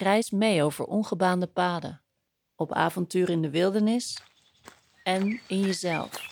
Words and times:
Reis 0.00 0.30
mee 0.30 0.62
over 0.62 0.84
ongebaande 0.84 1.46
paden, 1.46 2.02
op 2.56 2.72
avontuur 2.72 3.30
in 3.30 3.42
de 3.42 3.50
wildernis 3.50 4.22
en 5.02 5.40
in 5.46 5.60
jezelf. 5.60 6.26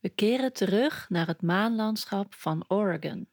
We 0.00 0.08
keren 0.08 0.52
terug 0.52 1.08
naar 1.08 1.26
het 1.26 1.42
maanlandschap 1.42 2.34
van 2.34 2.64
Oregon. 2.68 3.28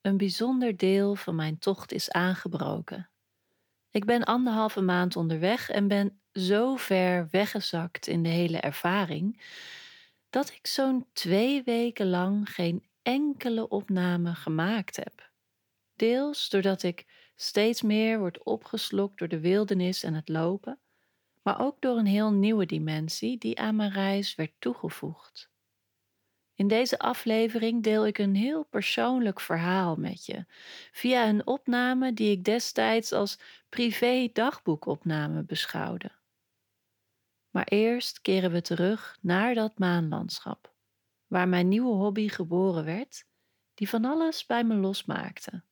Een 0.00 0.16
bijzonder 0.16 0.76
deel 0.76 1.14
van 1.14 1.34
mijn 1.34 1.58
tocht 1.58 1.92
is 1.92 2.10
aangebroken. 2.10 3.10
Ik 3.90 4.04
ben 4.04 4.24
anderhalve 4.24 4.80
maand 4.80 5.16
onderweg 5.16 5.70
en 5.70 5.88
ben 5.88 6.20
zo 6.34 6.76
ver 6.76 7.28
weggezakt 7.30 8.06
in 8.06 8.22
de 8.22 8.28
hele 8.28 8.58
ervaring 8.58 9.42
dat 10.30 10.50
ik 10.50 10.66
zo'n 10.66 11.06
twee 11.12 11.62
weken 11.62 12.08
lang 12.08 12.50
geen 12.50 12.84
enkele 13.02 13.68
opname 13.68 14.34
gemaakt 14.34 14.96
heb. 14.96 15.30
Deels 15.96 16.48
doordat 16.48 16.82
ik 16.82 17.06
steeds 17.36 17.82
meer 17.82 18.18
word 18.18 18.44
opgeslokt 18.44 19.18
door 19.18 19.28
de 19.28 19.40
wildernis 19.40 20.02
en 20.02 20.14
het 20.14 20.28
lopen, 20.28 20.78
maar 21.42 21.60
ook 21.60 21.80
door 21.80 21.98
een 21.98 22.06
heel 22.06 22.32
nieuwe 22.32 22.66
dimensie 22.66 23.38
die 23.38 23.58
aan 23.58 23.76
mijn 23.76 23.92
reis 23.92 24.34
werd 24.34 24.52
toegevoegd. 24.58 25.50
In 26.54 26.68
deze 26.68 26.98
aflevering 26.98 27.82
deel 27.82 28.06
ik 28.06 28.18
een 28.18 28.34
heel 28.34 28.64
persoonlijk 28.64 29.40
verhaal 29.40 29.96
met 29.96 30.26
je, 30.26 30.46
via 30.92 31.28
een 31.28 31.46
opname 31.46 32.12
die 32.12 32.30
ik 32.30 32.44
destijds 32.44 33.12
als 33.12 33.38
privé 33.68 34.28
dagboekopname 34.32 35.42
beschouwde. 35.42 36.23
Maar 37.54 37.64
eerst 37.68 38.20
keren 38.20 38.50
we 38.50 38.60
terug 38.60 39.18
naar 39.20 39.54
dat 39.54 39.78
maanlandschap, 39.78 40.74
waar 41.26 41.48
mijn 41.48 41.68
nieuwe 41.68 41.94
hobby 41.94 42.28
geboren 42.28 42.84
werd, 42.84 43.24
die 43.74 43.88
van 43.88 44.04
alles 44.04 44.46
bij 44.46 44.64
me 44.64 44.74
losmaakte. 44.74 45.62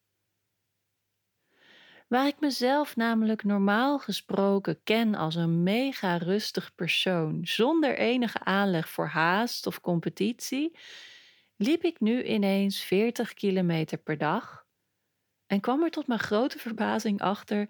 Waar 2.09 2.27
ik 2.27 2.41
mezelf 2.41 2.97
namelijk 2.97 3.45
normaal 3.45 3.99
gesproken 3.99 4.83
ken 4.83 5.15
als 5.15 5.35
een 5.35 5.63
mega 5.63 6.17
rustig 6.17 6.75
persoon, 6.75 7.47
zonder 7.47 7.99
enige 7.99 8.39
aanleg 8.39 8.89
voor 8.89 9.07
haast 9.07 9.67
of 9.67 9.81
competitie, 9.81 10.79
liep 11.57 11.83
ik 11.83 12.01
nu 12.01 12.23
ineens 12.25 12.83
40 12.83 13.35
kilometer 13.35 13.99
per 13.99 14.19
dag 14.19 14.67
en 15.47 15.61
kwam 15.61 15.83
er 15.83 15.91
tot 15.91 16.07
mijn 16.07 16.21
grote 16.21 16.59
verbazing 16.59 17.21
achter 17.21 17.69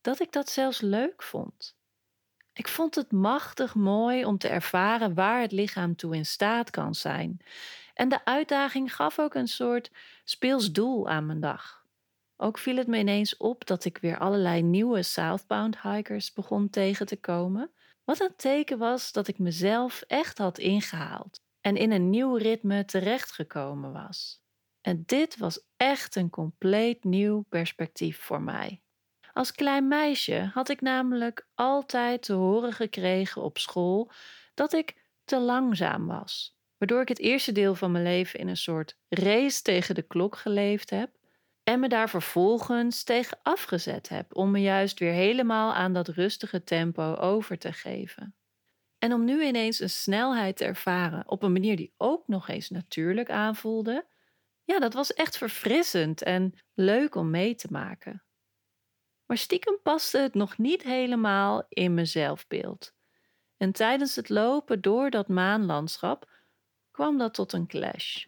dat 0.00 0.20
ik 0.20 0.32
dat 0.32 0.48
zelfs 0.48 0.80
leuk 0.80 1.22
vond. 1.22 1.80
Ik 2.54 2.68
vond 2.68 2.94
het 2.94 3.12
machtig 3.12 3.74
mooi 3.74 4.24
om 4.24 4.38
te 4.38 4.48
ervaren 4.48 5.14
waar 5.14 5.40
het 5.40 5.52
lichaam 5.52 5.96
toe 5.96 6.16
in 6.16 6.26
staat 6.26 6.70
kan 6.70 6.94
zijn. 6.94 7.40
En 7.94 8.08
de 8.08 8.24
uitdaging 8.24 8.94
gaf 8.94 9.18
ook 9.18 9.34
een 9.34 9.48
soort 9.48 9.90
speels 10.24 10.72
doel 10.72 11.08
aan 11.08 11.26
mijn 11.26 11.40
dag. 11.40 11.86
Ook 12.36 12.58
viel 12.58 12.76
het 12.76 12.86
me 12.86 12.98
ineens 12.98 13.36
op 13.36 13.66
dat 13.66 13.84
ik 13.84 13.98
weer 13.98 14.18
allerlei 14.18 14.62
nieuwe 14.62 15.02
southbound 15.02 15.80
hikers 15.80 16.32
begon 16.32 16.70
tegen 16.70 17.06
te 17.06 17.16
komen. 17.16 17.70
Wat 18.04 18.20
een 18.20 18.36
teken 18.36 18.78
was 18.78 19.12
dat 19.12 19.28
ik 19.28 19.38
mezelf 19.38 20.02
echt 20.06 20.38
had 20.38 20.58
ingehaald 20.58 21.40
en 21.60 21.76
in 21.76 21.92
een 21.92 22.10
nieuw 22.10 22.36
ritme 22.36 22.84
terechtgekomen 22.84 23.92
was. 23.92 24.42
En 24.80 25.02
dit 25.06 25.36
was 25.36 25.66
echt 25.76 26.16
een 26.16 26.30
compleet 26.30 27.04
nieuw 27.04 27.42
perspectief 27.48 28.18
voor 28.20 28.42
mij. 28.42 28.82
Als 29.32 29.52
klein 29.52 29.88
meisje 29.88 30.50
had 30.54 30.68
ik 30.68 30.80
namelijk 30.80 31.46
altijd 31.54 32.22
te 32.22 32.32
horen 32.32 32.72
gekregen 32.72 33.42
op 33.42 33.58
school 33.58 34.10
dat 34.54 34.72
ik 34.72 35.02
te 35.24 35.38
langzaam 35.38 36.06
was, 36.06 36.58
waardoor 36.78 37.00
ik 37.00 37.08
het 37.08 37.18
eerste 37.18 37.52
deel 37.52 37.74
van 37.74 37.92
mijn 37.92 38.04
leven 38.04 38.38
in 38.38 38.48
een 38.48 38.56
soort 38.56 38.98
race 39.08 39.62
tegen 39.62 39.94
de 39.94 40.02
klok 40.02 40.36
geleefd 40.36 40.90
heb 40.90 41.10
en 41.62 41.80
me 41.80 41.88
daar 41.88 42.10
vervolgens 42.10 43.04
tegen 43.04 43.38
afgezet 43.42 44.08
heb 44.08 44.36
om 44.36 44.50
me 44.50 44.60
juist 44.60 44.98
weer 44.98 45.12
helemaal 45.12 45.74
aan 45.74 45.92
dat 45.92 46.08
rustige 46.08 46.64
tempo 46.64 47.14
over 47.14 47.58
te 47.58 47.72
geven. 47.72 48.34
En 48.98 49.12
om 49.12 49.24
nu 49.24 49.44
ineens 49.44 49.80
een 49.80 49.90
snelheid 49.90 50.56
te 50.56 50.64
ervaren 50.64 51.28
op 51.28 51.42
een 51.42 51.52
manier 51.52 51.76
die 51.76 51.94
ook 51.96 52.28
nog 52.28 52.48
eens 52.48 52.70
natuurlijk 52.70 53.30
aanvoelde, 53.30 54.06
ja, 54.64 54.78
dat 54.78 54.94
was 54.94 55.14
echt 55.14 55.36
verfrissend 55.36 56.22
en 56.22 56.54
leuk 56.74 57.14
om 57.14 57.30
mee 57.30 57.54
te 57.54 57.68
maken. 57.70 58.22
Maar 59.32 59.40
stiekem 59.40 59.78
paste 59.82 60.18
het 60.18 60.34
nog 60.34 60.58
niet 60.58 60.82
helemaal 60.82 61.66
in 61.68 61.94
mijn 61.94 62.06
zelfbeeld. 62.06 62.92
En 63.56 63.72
tijdens 63.72 64.16
het 64.16 64.28
lopen 64.28 64.80
door 64.80 65.10
dat 65.10 65.28
maanlandschap 65.28 66.28
kwam 66.90 67.18
dat 67.18 67.34
tot 67.34 67.52
een 67.52 67.66
clash. 67.66 68.24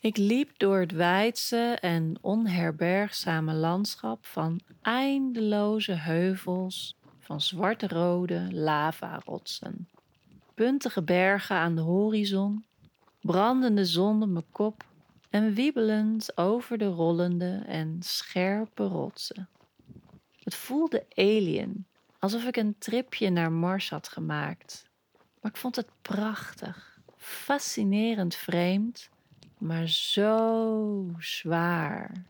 Ik 0.00 0.16
liep 0.16 0.58
door 0.58 0.78
het 0.78 0.92
wijdse 0.92 1.76
en 1.80 2.18
onherbergzame 2.20 3.54
landschap 3.54 4.26
van 4.26 4.60
eindeloze 4.82 5.92
heuvels 5.92 6.96
van 7.18 7.40
zwart-rode 7.40 8.48
lavarotsen. 8.50 9.88
Puntige 10.54 11.02
bergen 11.02 11.56
aan 11.56 11.74
de 11.74 11.82
horizon, 11.82 12.64
brandende 13.20 13.84
zon 13.84 14.22
op 14.22 14.28
mijn 14.28 14.50
kop 14.50 14.86
en 15.30 15.54
wiebelend 15.54 16.36
over 16.36 16.78
de 16.78 16.86
rollende 16.86 17.62
en 17.66 17.96
scherpe 18.02 18.84
rotsen. 18.84 19.48
Het 20.42 20.54
voelde 20.54 21.06
alien, 21.14 21.86
alsof 22.18 22.44
ik 22.44 22.56
een 22.56 22.78
tripje 22.78 23.30
naar 23.30 23.52
Mars 23.52 23.90
had 23.90 24.08
gemaakt. 24.08 24.86
Maar 25.40 25.50
ik 25.50 25.56
vond 25.56 25.76
het 25.76 25.88
prachtig, 26.02 27.00
fascinerend 27.16 28.34
vreemd 28.34 29.10
maar 29.58 29.88
zo 29.88 31.10
zwaar. 31.18 32.24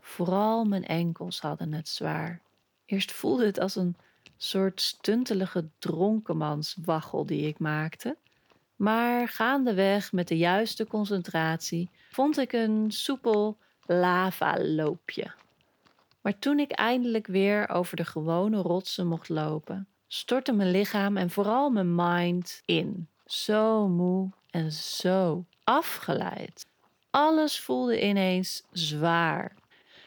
Vooral 0.00 0.64
mijn 0.64 0.84
enkels 0.84 1.40
hadden 1.40 1.72
het 1.72 1.88
zwaar. 1.88 2.40
Eerst 2.86 3.12
voelde 3.12 3.46
het 3.46 3.58
als 3.58 3.76
een 3.76 3.96
soort 4.36 4.80
stuntelige 4.80 5.68
dronkenmanswaggel 5.78 7.26
die 7.26 7.46
ik 7.46 7.58
maakte. 7.58 8.16
Maar 8.76 9.28
gaandeweg 9.28 10.12
met 10.12 10.28
de 10.28 10.36
juiste 10.36 10.86
concentratie 10.86 11.90
vond 12.10 12.38
ik 12.38 12.52
een 12.52 12.90
soepel 12.90 13.58
lavaloopje. 13.86 15.32
Maar 16.20 16.38
toen 16.38 16.58
ik 16.58 16.70
eindelijk 16.70 17.26
weer 17.26 17.68
over 17.68 17.96
de 17.96 18.04
gewone 18.04 18.56
rotsen 18.56 19.06
mocht 19.06 19.28
lopen, 19.28 19.88
stortte 20.08 20.52
mijn 20.52 20.70
lichaam 20.70 21.16
en 21.16 21.30
vooral 21.30 21.70
mijn 21.70 21.94
mind 21.94 22.62
in. 22.64 23.08
Zo 23.26 23.88
moe 23.88 24.30
en 24.50 24.72
zo 24.72 25.44
afgeleid. 25.64 26.66
Alles 27.10 27.60
voelde 27.60 28.02
ineens 28.02 28.62
zwaar. 28.72 29.54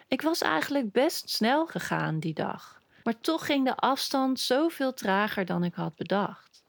Ik 0.08 0.22
was 0.22 0.42
eigenlijk 0.42 0.92
best 0.92 1.30
snel 1.30 1.66
gegaan 1.66 2.20
die 2.20 2.34
dag, 2.34 2.82
maar 3.04 3.20
toch 3.20 3.46
ging 3.46 3.66
de 3.66 3.76
afstand 3.76 4.40
zoveel 4.40 4.94
trager 4.94 5.46
dan 5.46 5.64
ik 5.64 5.74
had 5.74 5.96
bedacht. 5.96 6.64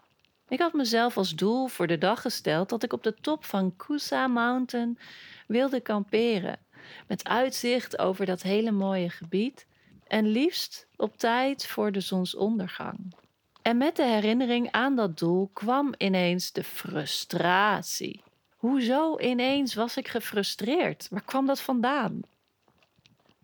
Ik 0.49 0.59
had 0.59 0.73
mezelf 0.73 1.17
als 1.17 1.35
doel 1.35 1.67
voor 1.67 1.87
de 1.87 1.99
dag 1.99 2.21
gesteld 2.21 2.69
dat 2.69 2.83
ik 2.83 2.93
op 2.93 3.03
de 3.03 3.15
top 3.21 3.45
van 3.45 3.77
Kusa 3.77 4.27
Mountain 4.27 4.99
wilde 5.47 5.81
kamperen, 5.81 6.59
met 7.07 7.25
uitzicht 7.25 7.99
over 7.99 8.27
dat 8.27 8.43
hele 8.43 8.71
mooie 8.71 9.11
gebied 9.11 9.67
en 10.07 10.27
liefst 10.27 10.87
op 10.97 11.17
tijd 11.17 11.67
voor 11.67 11.93
de 11.93 12.01
zonsondergang. 12.01 13.15
En 13.63 13.77
met 13.77 13.97
de 13.97 14.05
herinnering 14.05 14.71
aan 14.71 14.97
dat 14.97 15.19
doel 15.19 15.51
kwam 15.53 15.95
ineens 15.99 16.53
de 16.53 16.65
frustratie. 16.65 18.23
Hoezo 18.57 19.19
ineens 19.19 19.75
was 19.75 19.97
ik 19.97 20.09
gefrustreerd? 20.09 21.07
Waar 21.11 21.25
kwam 21.25 21.47
dat 21.47 21.61
vandaan? 21.61 22.21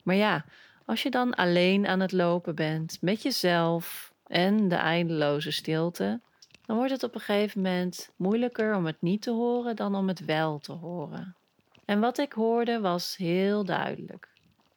Maar 0.03 0.15
ja, 0.15 0.45
als 0.85 1.03
je 1.03 1.11
dan 1.11 1.35
alleen 1.35 1.87
aan 1.87 2.01
het 2.01 2.13
lopen 2.13 2.55
bent 2.55 2.99
met 3.01 3.23
jezelf 3.23 4.13
en 4.27 4.69
de 4.69 4.75
eindeloze 4.75 5.51
stilte, 5.51 6.21
dan 6.67 6.77
wordt 6.77 6.93
het 6.93 7.03
op 7.03 7.15
een 7.15 7.21
gegeven 7.21 7.63
moment 7.63 8.11
moeilijker 8.17 8.77
om 8.77 8.87
het 8.87 9.03
niet 9.03 9.23
te 9.23 9.31
horen 9.31 9.77
dan 9.77 9.95
om 9.95 10.09
het 10.09 10.25
wel 10.25 10.59
te 10.59 10.73
horen. 10.73 11.37
En 11.85 12.01
wat 12.01 12.19
ik 12.19 12.33
hoorde 12.33 12.81
was 12.81 13.17
heel 13.17 13.65
duidelijk. 13.65 14.29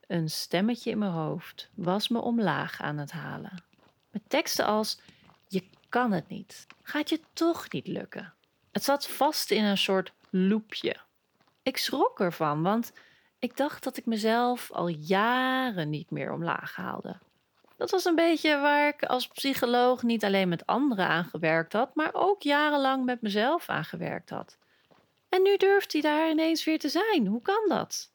Een 0.07 0.29
stemmetje 0.29 0.91
in 0.91 0.97
mijn 0.97 1.11
hoofd 1.11 1.69
was 1.73 2.07
me 2.07 2.19
omlaag 2.19 2.81
aan 2.81 2.97
het 2.97 3.11
halen. 3.11 3.63
Met 4.11 4.21
teksten 4.27 4.65
als: 4.65 4.99
Je 5.47 5.63
kan 5.89 6.11
het 6.11 6.29
niet. 6.29 6.67
Gaat 6.81 7.09
je 7.09 7.19
toch 7.33 7.71
niet 7.71 7.87
lukken. 7.87 8.33
Het 8.71 8.83
zat 8.83 9.07
vast 9.07 9.51
in 9.51 9.63
een 9.63 9.77
soort 9.77 10.13
loopje. 10.29 10.95
Ik 11.63 11.77
schrok 11.77 12.19
ervan, 12.19 12.61
want 12.61 12.91
ik 13.39 13.57
dacht 13.57 13.83
dat 13.83 13.97
ik 13.97 14.05
mezelf 14.05 14.71
al 14.71 14.87
jaren 14.87 15.89
niet 15.89 16.11
meer 16.11 16.31
omlaag 16.31 16.75
haalde. 16.75 17.17
Dat 17.77 17.91
was 17.91 18.05
een 18.05 18.15
beetje 18.15 18.57
waar 18.59 18.87
ik 18.87 19.03
als 19.03 19.27
psycholoog 19.27 20.03
niet 20.03 20.23
alleen 20.23 20.49
met 20.49 20.65
anderen 20.65 21.07
aan 21.07 21.25
gewerkt 21.25 21.73
had, 21.73 21.95
maar 21.95 22.13
ook 22.13 22.41
jarenlang 22.41 23.05
met 23.05 23.21
mezelf 23.21 23.69
aan 23.69 23.85
gewerkt 23.85 24.29
had. 24.29 24.57
En 25.29 25.41
nu 25.41 25.57
durft 25.57 25.93
hij 25.93 26.01
daar 26.01 26.29
ineens 26.29 26.63
weer 26.63 26.79
te 26.79 26.89
zijn. 26.89 27.27
Hoe 27.27 27.41
kan 27.41 27.65
dat? 27.67 28.11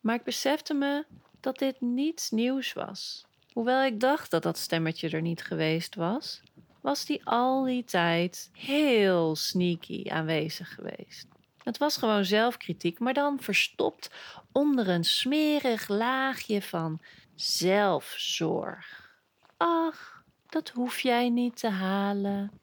Maar 0.00 0.14
ik 0.14 0.24
besefte 0.24 0.74
me 0.74 1.04
dat 1.40 1.58
dit 1.58 1.80
niets 1.80 2.30
nieuws 2.30 2.72
was. 2.72 3.26
Hoewel 3.52 3.82
ik 3.82 4.00
dacht 4.00 4.30
dat 4.30 4.42
dat 4.42 4.58
stemmetje 4.58 5.08
er 5.10 5.22
niet 5.22 5.44
geweest 5.44 5.94
was, 5.94 6.42
was 6.80 7.04
die 7.04 7.20
al 7.24 7.64
die 7.64 7.84
tijd 7.84 8.50
heel 8.52 9.36
sneaky 9.36 10.10
aanwezig 10.10 10.74
geweest. 10.74 11.26
Het 11.62 11.78
was 11.78 11.96
gewoon 11.96 12.24
zelfkritiek, 12.24 12.98
maar 12.98 13.14
dan 13.14 13.40
verstopt 13.40 14.10
onder 14.52 14.88
een 14.88 15.04
smerig 15.04 15.88
laagje 15.88 16.62
van 16.62 17.00
zelfzorg. 17.34 19.10
Ach, 19.56 20.22
dat 20.46 20.68
hoef 20.68 21.00
jij 21.00 21.28
niet 21.28 21.56
te 21.56 21.68
halen. 21.68 22.60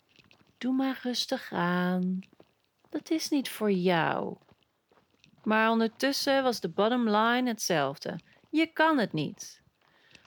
Doe 0.58 0.74
maar 0.74 1.00
rustig 1.04 1.52
aan. 1.52 2.20
Dat 2.90 3.10
is 3.10 3.30
niet 3.30 3.50
voor 3.50 3.72
jou. 3.72 4.38
Maar 5.44 5.70
ondertussen 5.70 6.44
was 6.44 6.60
de 6.60 6.70
bottom 6.70 7.10
line 7.10 7.50
hetzelfde. 7.50 8.20
Je 8.50 8.66
kan 8.66 8.98
het 8.98 9.14
niet. 9.14 9.62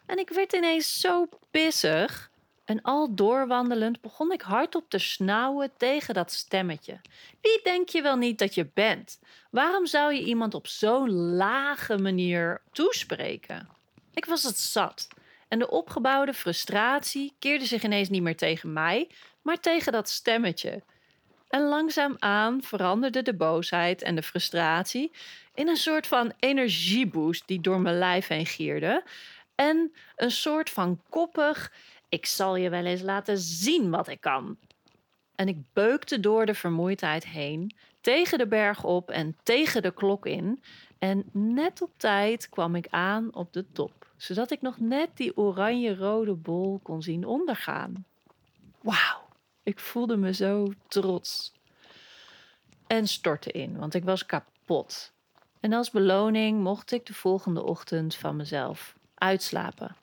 En 0.06 0.19
ik 0.19 0.31
werd 0.31 0.53
ineens 0.53 1.00
zo 1.00 1.29
pissig. 1.50 2.31
En 2.65 2.83
al 2.83 3.15
doorwandelend 3.15 4.00
begon 4.00 4.33
ik 4.33 4.41
hardop 4.41 4.91
te 4.91 4.99
snauwen 4.99 5.73
tegen 5.77 6.15
dat 6.15 6.33
stemmetje. 6.33 7.00
Wie 7.41 7.61
denk 7.62 7.89
je 7.89 8.03
wel 8.03 8.17
niet 8.17 8.39
dat 8.39 8.55
je 8.55 8.71
bent? 8.75 9.21
Waarom 9.50 9.87
zou 9.87 10.15
je 10.15 10.25
iemand 10.25 10.55
op 10.55 10.67
zo'n 10.67 11.11
lage 11.12 11.99
manier 11.99 12.62
toespreken? 12.73 13.69
Ik 14.14 14.25
was 14.25 14.43
het 14.43 14.59
zat. 14.59 15.09
En 15.49 15.59
de 15.59 15.70
opgebouwde 15.70 16.32
frustratie 16.32 17.35
keerde 17.38 17.64
zich 17.64 17.82
ineens 17.82 18.09
niet 18.09 18.23
meer 18.23 18.37
tegen 18.37 18.73
mij, 18.73 19.09
maar 19.43 19.61
tegen 19.61 19.93
dat 19.93 20.09
stemmetje. 20.09 20.82
En 21.49 21.62
langzaamaan 21.62 22.62
veranderde 22.62 23.23
de 23.23 23.35
boosheid 23.35 24.03
en 24.03 24.14
de 24.14 24.23
frustratie 24.23 25.12
in 25.55 25.69
een 25.69 25.76
soort 25.76 26.06
van 26.06 26.32
energieboost 26.38 27.47
die 27.47 27.61
door 27.61 27.81
mijn 27.81 27.99
lijf 27.99 28.26
heen 28.26 28.47
gierde. 28.47 29.05
En 29.55 29.93
een 30.17 30.31
soort 30.31 30.70
van 30.70 31.00
koppig: 31.08 31.73
ik 32.08 32.26
zal 32.26 32.56
je 32.56 32.69
wel 32.69 32.85
eens 32.85 33.03
laten 33.03 33.38
zien 33.38 33.91
wat 33.91 34.08
ik 34.08 34.20
kan. 34.20 34.58
En 35.35 35.49
ik 35.49 35.56
beukte 35.73 36.20
door 36.20 36.47
de 36.47 36.55
vermoeidheid 36.55 37.26
heen, 37.26 37.75
tegen 38.00 38.38
de 38.38 38.47
berg 38.47 38.85
op 38.85 39.11
en 39.11 39.37
tegen 39.43 39.82
de 39.82 39.94
klok 39.94 40.26
in. 40.26 40.62
En 40.99 41.25
net 41.32 41.82
op 41.82 41.91
tijd 41.97 42.49
kwam 42.49 42.75
ik 42.75 42.87
aan 42.91 43.35
op 43.35 43.53
de 43.53 43.73
top, 43.73 44.01
zodat 44.22 44.50
ik 44.50 44.60
nog 44.60 44.78
net 44.78 45.10
die 45.14 45.36
oranje-rode 45.36 46.34
bol 46.34 46.80
kon 46.82 47.02
zien 47.02 47.26
ondergaan. 47.26 48.04
Wauw, 48.80 49.28
ik 49.62 49.78
voelde 49.80 50.16
me 50.16 50.34
zo 50.34 50.72
trots. 50.88 51.52
En 52.86 53.06
stortte 53.06 53.52
in, 53.52 53.78
want 53.78 53.94
ik 53.94 54.04
was 54.04 54.26
kapot. 54.26 55.12
En 55.60 55.72
als 55.72 55.90
beloning 55.90 56.62
mocht 56.62 56.92
ik 56.92 57.06
de 57.06 57.14
volgende 57.14 57.62
ochtend 57.62 58.14
van 58.14 58.36
mezelf 58.36 58.94
uitslapen. 59.14 59.96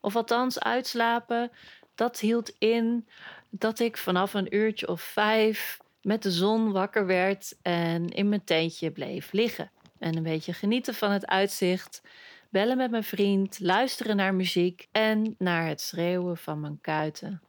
Of 0.00 0.16
althans, 0.16 0.60
uitslapen, 0.60 1.50
dat 1.94 2.20
hield 2.20 2.52
in 2.58 3.08
dat 3.50 3.78
ik 3.78 3.96
vanaf 3.96 4.34
een 4.34 4.54
uurtje 4.54 4.88
of 4.88 5.00
vijf 5.00 5.78
met 6.02 6.22
de 6.22 6.30
zon 6.30 6.72
wakker 6.72 7.06
werd 7.06 7.56
en 7.62 8.08
in 8.08 8.28
mijn 8.28 8.44
tentje 8.44 8.90
bleef 8.90 9.32
liggen. 9.32 9.70
En 9.98 10.16
een 10.16 10.22
beetje 10.22 10.52
genieten 10.52 10.94
van 10.94 11.10
het 11.10 11.26
uitzicht, 11.26 12.02
bellen 12.50 12.76
met 12.76 12.90
mijn 12.90 13.04
vriend, 13.04 13.60
luisteren 13.60 14.16
naar 14.16 14.34
muziek 14.34 14.88
en 14.92 15.34
naar 15.38 15.66
het 15.66 15.80
schreeuwen 15.80 16.36
van 16.36 16.60
mijn 16.60 16.78
kuiten. 16.80 17.40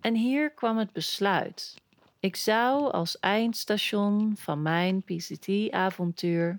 En 0.00 0.14
hier 0.14 0.50
kwam 0.50 0.78
het 0.78 0.92
besluit. 0.92 1.74
Ik 2.20 2.36
zou 2.36 2.92
als 2.92 3.18
eindstation 3.18 4.34
van 4.36 4.62
mijn 4.62 5.02
PCT-avontuur 5.02 6.58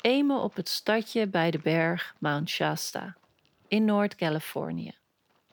eenmaal 0.00 0.42
op 0.42 0.56
het 0.56 0.68
stadje 0.68 1.26
bij 1.26 1.50
de 1.50 1.58
berg 1.58 2.14
Mount 2.18 2.50
Shasta 2.50 3.16
in 3.68 3.84
Noord-Californië. 3.84 4.94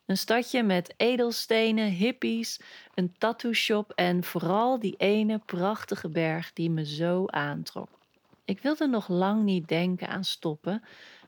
Een 0.05 0.17
stadje 0.17 0.63
met 0.63 0.93
edelstenen, 0.97 1.89
hippies, 1.89 2.59
een 2.93 3.15
tattoo 3.17 3.53
shop 3.53 3.91
en 3.95 4.23
vooral 4.23 4.79
die 4.79 4.95
ene 4.97 5.39
prachtige 5.45 6.09
berg 6.09 6.53
die 6.53 6.69
me 6.69 6.85
zo 6.85 7.25
aantrok. 7.27 8.00
Ik 8.45 8.61
wilde 8.61 8.87
nog 8.87 9.07
lang 9.07 9.43
niet 9.43 9.67
denken 9.67 10.07
aan 10.07 10.23
stoppen, 10.23 10.83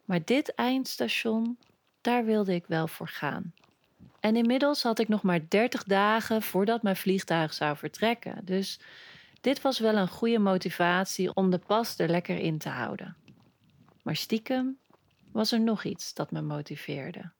maar 0.05 0.25
dit 0.25 0.55
eindstation, 0.55 1.57
daar 2.01 2.25
wilde 2.25 2.53
ik 2.53 2.65
wel 2.67 2.87
voor 2.87 3.07
gaan. 3.07 3.53
En 4.19 4.35
inmiddels 4.35 4.83
had 4.83 4.99
ik 4.99 5.07
nog 5.07 5.23
maar 5.23 5.49
30 5.49 5.83
dagen 5.83 6.41
voordat 6.41 6.83
mijn 6.83 6.95
vliegtuig 6.95 7.53
zou 7.53 7.77
vertrekken. 7.77 8.45
Dus 8.45 8.79
dit 9.41 9.61
was 9.61 9.79
wel 9.79 9.95
een 9.95 10.07
goede 10.07 10.39
motivatie 10.39 11.33
om 11.33 11.49
de 11.49 11.59
pas 11.59 11.99
er 11.99 12.09
lekker 12.09 12.37
in 12.37 12.57
te 12.57 12.69
houden. 12.69 13.15
Maar 14.03 14.15
stiekem 14.15 14.79
was 15.31 15.51
er 15.51 15.59
nog 15.59 15.83
iets 15.83 16.13
dat 16.13 16.31
me 16.31 16.41
motiveerde. 16.41 17.31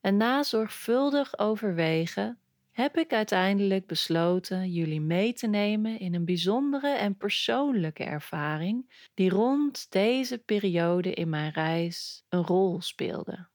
En 0.00 0.16
na 0.16 0.42
zorgvuldig 0.42 1.38
overwegen 1.38 2.38
heb 2.74 2.96
ik 2.96 3.12
uiteindelijk 3.12 3.86
besloten 3.86 4.70
jullie 4.70 5.00
mee 5.00 5.32
te 5.32 5.46
nemen 5.46 5.98
in 5.98 6.14
een 6.14 6.24
bijzondere 6.24 6.88
en 6.88 7.16
persoonlijke 7.16 8.04
ervaring 8.04 9.08
die 9.14 9.30
rond 9.30 9.90
deze 9.90 10.38
periode 10.38 11.14
in 11.14 11.28
mijn 11.28 11.52
reis 11.52 12.24
een 12.28 12.42
rol 12.42 12.80
speelde. 12.80 13.48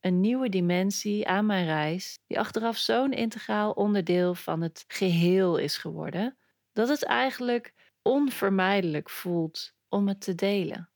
Een 0.00 0.20
nieuwe 0.20 0.48
dimensie 0.48 1.28
aan 1.28 1.46
mijn 1.46 1.66
reis, 1.66 2.18
die 2.26 2.38
achteraf 2.38 2.76
zo'n 2.76 3.12
integraal 3.12 3.72
onderdeel 3.72 4.34
van 4.34 4.60
het 4.60 4.84
geheel 4.86 5.56
is 5.56 5.76
geworden, 5.76 6.38
dat 6.72 6.88
het 6.88 7.04
eigenlijk 7.04 7.74
onvermijdelijk 8.02 9.10
voelt 9.10 9.72
om 9.88 10.08
het 10.08 10.20
te 10.20 10.34
delen. 10.34 10.90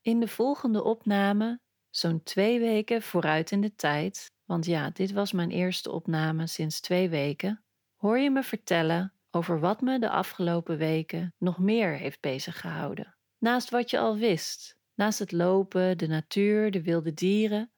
In 0.00 0.20
de 0.20 0.28
volgende 0.28 0.84
opname, 0.84 1.60
zo'n 1.90 2.22
twee 2.22 2.58
weken 2.58 3.02
vooruit 3.02 3.50
in 3.50 3.60
de 3.60 3.74
tijd, 3.74 4.30
want 4.50 4.66
ja, 4.66 4.90
dit 4.90 5.12
was 5.12 5.32
mijn 5.32 5.50
eerste 5.50 5.90
opname 5.90 6.46
sinds 6.46 6.80
twee 6.80 7.08
weken, 7.08 7.64
hoor 7.96 8.18
je 8.18 8.30
me 8.30 8.42
vertellen 8.42 9.12
over 9.30 9.60
wat 9.60 9.80
me 9.80 9.98
de 9.98 10.10
afgelopen 10.10 10.76
weken 10.76 11.34
nog 11.38 11.58
meer 11.58 11.96
heeft 11.96 12.20
beziggehouden. 12.20 13.16
Naast 13.38 13.70
wat 13.70 13.90
je 13.90 13.98
al 13.98 14.16
wist, 14.16 14.78
naast 14.94 15.18
het 15.18 15.32
lopen, 15.32 15.98
de 15.98 16.06
natuur, 16.06 16.70
de 16.70 16.82
wilde 16.82 17.14
dieren. 17.14 17.72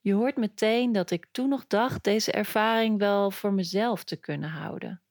Je 0.00 0.12
hoort 0.12 0.36
meteen 0.36 0.92
dat 0.92 1.10
ik 1.10 1.26
toen 1.32 1.48
nog 1.48 1.66
dacht 1.66 2.04
deze 2.04 2.32
ervaring 2.32 2.98
wel 2.98 3.30
voor 3.30 3.52
mezelf 3.52 4.04
te 4.04 4.16
kunnen 4.16 4.50
houden. 4.50 5.02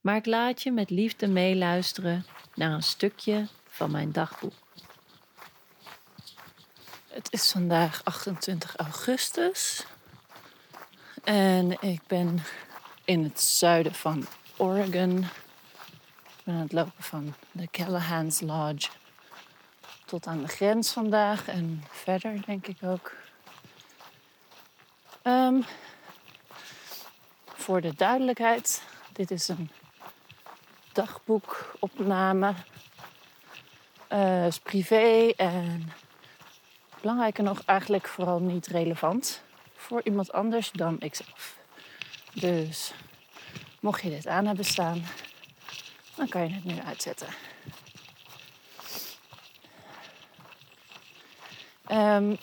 Maar 0.00 0.16
ik 0.16 0.26
laat 0.26 0.62
je 0.62 0.72
met 0.72 0.90
liefde 0.90 1.28
meeluisteren 1.28 2.24
naar 2.54 2.72
een 2.72 2.82
stukje 2.82 3.46
van 3.64 3.90
mijn 3.90 4.12
dagboek. 4.12 4.54
Het 7.08 7.32
is 7.32 7.50
vandaag 7.50 8.04
28 8.04 8.76
augustus 8.76 9.86
en 11.24 11.82
ik 11.82 12.00
ben 12.06 12.42
in 13.04 13.22
het 13.22 13.40
zuiden 13.40 13.94
van 13.94 14.26
Oregon. 14.56 15.18
Ik 15.18 16.44
ben 16.44 16.54
aan 16.54 16.60
het 16.60 16.72
lopen 16.72 17.02
van 17.02 17.34
de 17.52 17.68
Callahan's 17.70 18.40
Lodge 18.40 18.90
tot 20.04 20.26
aan 20.26 20.40
de 20.40 20.48
grens 20.48 20.92
vandaag 20.92 21.48
en 21.48 21.84
verder 21.90 22.46
denk 22.46 22.66
ik 22.66 22.76
ook. 22.82 23.12
Um, 25.22 25.64
voor 27.54 27.80
de 27.80 27.94
duidelijkheid, 27.94 28.82
dit 29.12 29.30
is 29.30 29.48
een 29.48 29.70
dagboekopname. 30.92 32.54
Uh, 34.12 34.46
is 34.46 34.58
privé 34.58 35.32
en 35.36 35.92
belangrijker 37.00 37.44
nog 37.44 37.62
eigenlijk 37.64 38.08
vooral 38.08 38.40
niet 38.40 38.66
relevant 38.66 39.43
voor 39.84 40.00
iemand 40.04 40.32
anders 40.32 40.70
dan 40.70 41.00
ikzelf. 41.00 41.56
Dus 42.32 42.92
mocht 43.80 44.02
je 44.02 44.10
dit 44.10 44.26
aan 44.26 44.46
hebben 44.46 44.64
staan, 44.64 45.04
dan 46.14 46.28
kan 46.28 46.42
je 46.42 46.54
het 46.54 46.64
nu 46.64 46.80
uitzetten. 46.80 47.28
Um, 51.90 52.36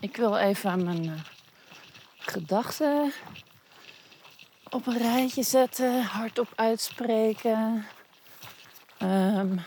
ik 0.00 0.16
wil 0.16 0.36
even 0.36 0.84
mijn 0.84 1.04
uh, 1.04 1.20
gedachten 2.18 3.12
op 4.70 4.86
een 4.86 4.98
rijtje 4.98 5.42
zetten, 5.42 6.02
hardop 6.02 6.52
uitspreken. 6.54 7.86
Um, 9.02 9.64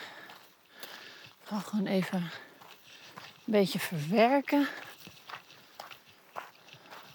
Vooral 1.44 1.70
gewoon 1.70 1.86
even 1.86 2.18
een 2.18 2.32
beetje 3.46 3.80
verwerken. 3.80 4.68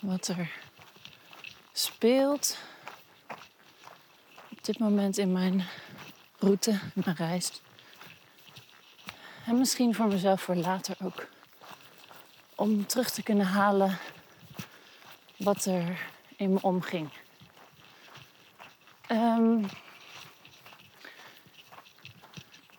Wat 0.01 0.29
er 0.29 0.51
speelt 1.73 2.59
op 4.51 4.65
dit 4.65 4.79
moment 4.79 5.19
in 5.19 5.33
mijn 5.33 5.67
route, 6.39 6.79
mijn 6.93 7.17
reis. 7.17 7.61
En 9.47 9.59
misschien 9.59 9.95
voor 9.95 10.07
mezelf 10.07 10.43
voor 10.43 10.55
later 10.55 10.97
ook. 11.03 11.27
Om 12.55 12.87
terug 12.87 13.11
te 13.11 13.23
kunnen 13.23 13.47
halen 13.47 13.99
wat 15.37 15.65
er 15.65 16.07
in 16.37 16.53
me 16.53 16.63
omging. 16.63 17.11
Um, 19.11 19.67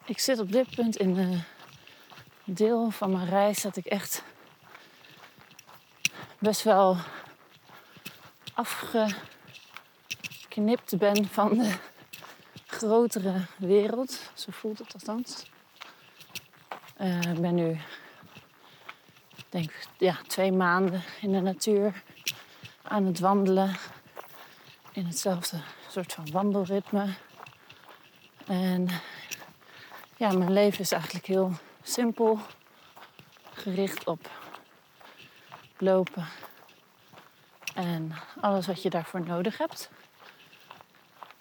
ik 0.06 0.20
zit 0.20 0.40
op 0.40 0.52
dit 0.52 0.76
punt 0.76 0.98
in 0.98 1.18
een 1.18 1.44
deel 2.44 2.90
van 2.92 3.12
mijn 3.12 3.30
reis 3.30 3.62
dat 3.62 3.76
ik 3.76 3.86
echt 3.86 4.24
best 6.40 6.64
wel 6.64 6.98
afgeknipt 8.54 9.18
ben 10.98 11.28
van 11.28 11.58
de 11.58 11.74
grotere 12.66 13.46
wereld. 13.58 14.32
Zo 14.34 14.52
voelt 14.52 14.80
het 14.80 14.94
althans. 14.94 15.46
Uh, 17.02 17.22
ik 17.22 17.42
ben 17.42 17.56
nu, 17.56 17.80
denk 19.50 19.72
ja, 19.98 20.18
twee 20.28 20.52
maanden 20.52 21.04
in 21.22 21.32
de 21.32 21.40
natuur 21.40 22.04
aan 22.82 23.06
het 23.06 23.20
wandelen. 23.20 23.76
In 24.92 25.06
hetzelfde 25.06 25.62
soort 25.90 26.14
van 26.14 26.32
wandelritme. 26.32 27.14
En 28.46 28.88
ja, 30.18 30.32
mijn 30.32 30.54
leven 30.54 30.80
is 30.80 30.92
eigenlijk 30.92 31.26
heel 31.26 31.52
simpel. 31.84 32.40
Gericht 33.54 34.08
op 34.08 34.39
lopen. 35.82 36.28
En 37.76 38.12
alles 38.42 38.68
wat 38.68 38.82
je 38.82 38.90
daarvoor 38.90 39.22
nodig 39.22 39.58
hebt. 39.58 39.90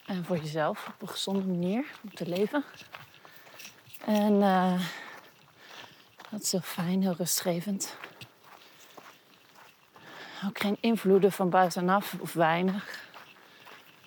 En 0.07 0.25
voor 0.25 0.37
jezelf 0.37 0.87
op 0.87 1.03
een 1.03 1.09
gezonde 1.09 1.45
manier 1.45 1.85
om 2.03 2.15
te 2.15 2.29
leven. 2.29 2.65
En 4.05 4.33
uh, 4.33 4.81
dat 6.31 6.41
is 6.43 6.53
heel 6.53 6.61
fijn, 6.61 7.03
heel 7.03 7.15
rustgevend. 7.19 7.97
Ook 10.47 10.59
geen 10.59 10.77
invloeden 10.81 11.33
van 11.33 11.51
buitenaf 11.51 12.15
of 12.21 12.33
weinig. 12.33 13.07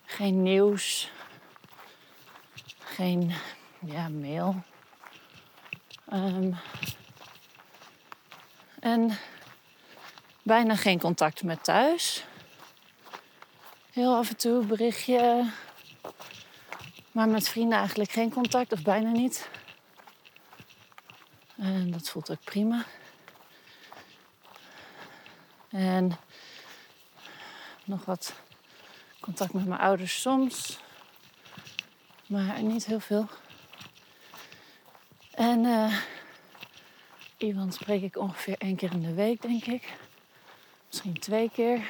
Geen 0.06 0.44
nieuws. 0.44 1.12
Geen 2.80 3.34
ja, 3.80 4.10
mail. 4.10 4.64
Um, 6.14 6.56
en 8.80 9.18
bijna 10.44 10.76
geen 10.76 11.00
contact 11.00 11.44
met 11.44 11.64
thuis. 11.64 12.24
Heel 13.92 14.16
af 14.16 14.30
en 14.30 14.38
toe 14.38 14.66
berichtje. 14.66 15.52
Maar 17.12 17.30
met 17.30 17.48
vrienden 17.48 17.78
eigenlijk 17.78 18.12
geen 18.12 18.32
contact 18.32 18.72
of 18.72 18.82
bijna 18.82 19.12
niet. 19.12 19.50
En 21.58 21.92
dat 21.92 22.10
voelt 22.10 22.32
ook 22.32 22.44
prima. 22.44 22.86
En 25.70 26.18
nog 27.84 28.06
wat 28.06 28.34
contact 29.20 29.54
met 29.54 29.66
mijn 29.66 29.82
ouders 29.82 30.22
soms. 30.22 30.80
Maar 32.28 32.64
niet 32.64 32.86
heel 32.86 33.00
veel. 33.00 33.28
En 35.32 35.64
uh, 35.64 35.98
Iwan 37.38 37.72
spreek 37.72 38.02
ik 38.02 38.18
ongeveer 38.18 38.56
één 38.58 38.76
keer 38.76 38.92
in 38.92 39.02
de 39.02 39.14
week, 39.14 39.42
denk 39.42 39.66
ik. 39.66 39.94
Misschien 40.92 41.20
twee 41.20 41.50
keer. 41.50 41.90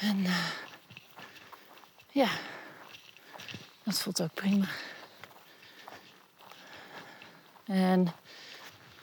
En 0.00 0.18
uh, 0.18 0.46
ja, 2.10 2.28
dat 3.82 4.00
voelt 4.00 4.22
ook 4.22 4.34
prima. 4.34 4.66
En 7.64 8.12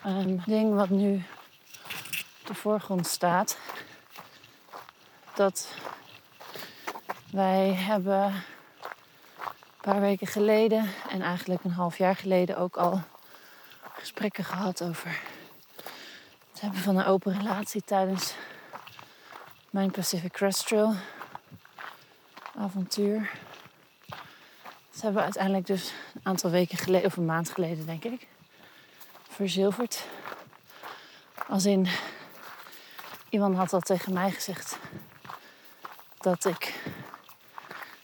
een 0.04 0.42
ding 0.46 0.74
wat 0.74 0.90
nu 0.90 1.24
op 2.42 2.48
de 2.48 2.54
voorgrond 2.54 3.08
staat, 3.08 3.58
dat 5.36 5.74
wij 7.32 7.74
hebben 7.74 8.44
paar 9.82 10.02
weken 10.02 10.28
geleden 10.28 10.90
en 11.10 11.22
eigenlijk 11.22 11.64
een 11.64 11.72
half 11.72 11.98
jaar 11.98 12.16
geleden 12.16 12.58
ook 12.58 12.78
al 12.78 13.02
gesprekken 13.94 14.44
gehad 14.44 14.84
over 14.84 15.22
het 16.58 16.66
hebben 16.66 16.84
van 16.84 16.98
een 16.98 17.06
open 17.06 17.38
relatie 17.38 17.84
tijdens 17.84 18.36
mijn 19.70 19.92
Pacific 19.92 20.32
Crest 20.32 20.68
Trail 20.68 20.94
avontuur. 22.56 23.32
Dat 24.92 25.02
hebben 25.02 25.24
uiteindelijk 25.24 25.66
dus 25.66 25.94
een 26.14 26.22
aantal 26.24 26.50
weken 26.52 26.78
geleden, 26.78 27.06
of 27.06 27.18
een 27.18 27.26
maand 27.26 27.50
geleden 27.50 27.86
denk 27.86 28.04
ik, 28.04 28.28
verzilverd. 29.30 30.06
Als 31.48 31.66
in, 31.66 31.88
iemand 33.30 33.56
had 33.56 33.74
al 33.74 33.80
tegen 33.80 34.14
mij 34.14 34.32
gezegd 34.32 34.78
dat 36.20 36.46
ik 36.46 36.92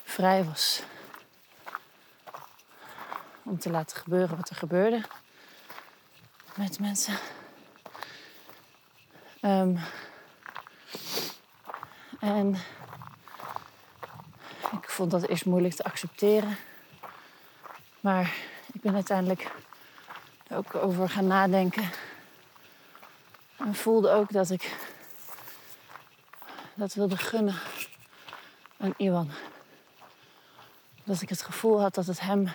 vrij 0.03 0.43
was 0.43 0.83
om 3.43 3.59
te 3.59 3.69
laten 3.69 3.97
gebeuren 3.97 4.37
wat 4.37 4.49
er 4.49 4.55
gebeurde 4.55 5.01
met 6.55 6.79
mensen. 6.79 7.17
Um, 9.45 9.79
en 12.19 12.55
ik 14.71 14.89
vond 14.89 15.11
dat 15.11 15.27
eerst 15.27 15.45
moeilijk 15.45 15.73
te 15.73 15.83
accepteren. 15.83 16.57
Maar 17.99 18.33
ik 18.73 18.81
ben 18.81 18.93
uiteindelijk 18.93 19.51
ook 20.49 20.75
over 20.75 21.09
gaan 21.09 21.27
nadenken. 21.27 21.89
En 23.57 23.75
voelde 23.75 24.11
ook 24.11 24.31
dat 24.31 24.49
ik 24.49 24.77
dat 26.73 26.93
wilde 26.93 27.17
gunnen 27.17 27.55
aan 28.77 28.93
Iwan. 28.97 29.29
Dat 31.03 31.21
ik 31.21 31.29
het 31.29 31.41
gevoel 31.41 31.81
had 31.81 31.93
dat 31.93 32.05
het 32.05 32.19
hem 32.19 32.51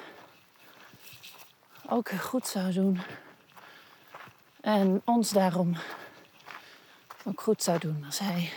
ook 1.89 2.11
goed 2.11 2.47
zou 2.47 2.73
doen. 2.73 3.01
En 4.61 5.03
ons 5.05 5.31
daarom 5.31 5.77
ook 7.29 7.41
goed 7.41 7.63
zou 7.63 7.79
doen 7.79 8.05
als 8.05 8.19
hij 8.19 8.53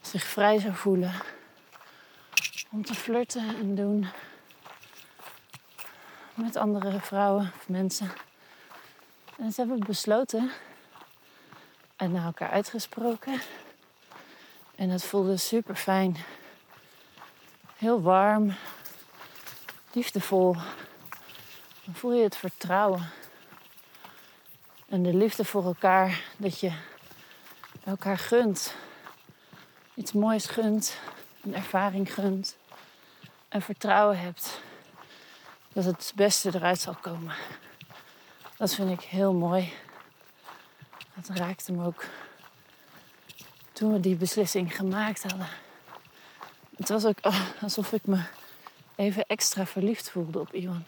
zich 0.00 0.24
vrij 0.24 0.58
zou 0.58 0.74
voelen 0.74 1.12
om 2.70 2.84
te 2.84 2.94
flirten 2.94 3.56
en 3.56 3.74
doen 3.74 4.06
met 6.34 6.56
andere 6.56 7.00
vrouwen 7.00 7.52
of 7.56 7.68
mensen. 7.68 8.06
En 9.36 9.44
dat 9.44 9.56
hebben 9.56 9.78
besloten 9.86 10.50
en 11.96 12.12
naar 12.12 12.24
elkaar 12.24 12.50
uitgesproken. 12.50 13.40
En 14.74 14.90
het 14.90 15.04
voelde 15.04 15.36
super 15.36 15.74
fijn. 15.74 16.16
Heel 17.76 18.02
warm, 18.02 18.54
liefdevol. 19.92 20.56
Dan 21.84 21.94
voel 21.94 22.12
je 22.12 22.22
het 22.22 22.36
vertrouwen. 22.36 23.10
En 24.88 25.02
de 25.02 25.14
liefde 25.14 25.44
voor 25.44 25.64
elkaar, 25.64 26.24
dat 26.36 26.60
je 26.60 26.72
elkaar 27.84 28.18
gunt. 28.18 28.74
Iets 29.94 30.12
moois 30.12 30.46
gunt, 30.46 30.98
een 31.42 31.54
ervaring 31.54 32.14
gunt. 32.14 32.56
En 33.48 33.62
vertrouwen 33.62 34.18
hebt 34.18 34.60
dat 35.72 35.84
het 35.84 36.12
beste 36.14 36.50
eruit 36.54 36.78
zal 36.78 36.94
komen. 36.94 37.34
Dat 38.56 38.74
vind 38.74 38.90
ik 38.90 39.00
heel 39.00 39.32
mooi. 39.32 39.72
Dat 41.14 41.36
raakte 41.36 41.72
me 41.72 41.84
ook 41.86 42.04
toen 43.72 43.92
we 43.92 44.00
die 44.00 44.16
beslissing 44.16 44.76
gemaakt 44.76 45.22
hadden. 45.22 45.48
Het 46.76 46.88
was 46.88 47.04
ook 47.04 47.18
alsof 47.62 47.92
ik 47.92 48.06
me 48.06 48.22
even 48.94 49.26
extra 49.26 49.66
verliefd 49.66 50.10
voelde 50.10 50.40
op 50.40 50.54
Iwan. 50.54 50.84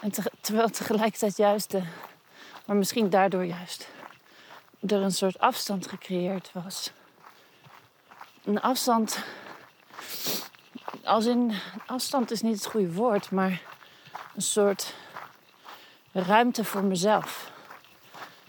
En 0.00 0.12
terwijl 0.40 0.68
tegelijkertijd 0.68 1.36
juist, 1.36 1.70
de, 1.70 1.82
maar 2.70 2.78
misschien 2.78 3.10
daardoor 3.10 3.44
juist, 3.44 3.88
er 4.80 5.02
een 5.02 5.12
soort 5.12 5.38
afstand 5.38 5.88
gecreëerd 5.88 6.50
was. 6.52 6.90
Een 8.44 8.60
afstand, 8.60 9.18
als 11.04 11.26
in, 11.26 11.54
afstand 11.86 12.30
is 12.30 12.42
niet 12.42 12.54
het 12.54 12.66
goede 12.66 12.92
woord, 12.92 13.30
maar 13.30 13.62
een 14.34 14.42
soort 14.42 14.94
ruimte 16.12 16.64
voor 16.64 16.82
mezelf. 16.82 17.50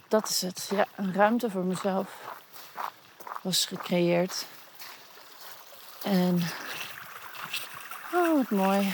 Dat 0.07 0.29
is 0.29 0.41
het, 0.41 0.69
ja, 0.71 0.85
een 0.95 1.13
ruimte 1.13 1.49
voor 1.49 1.63
mezelf 1.63 2.35
was 3.41 3.65
gecreëerd. 3.65 4.45
En, 6.03 6.41
oh 8.13 8.35
wat 8.35 8.49
mooi. 8.49 8.93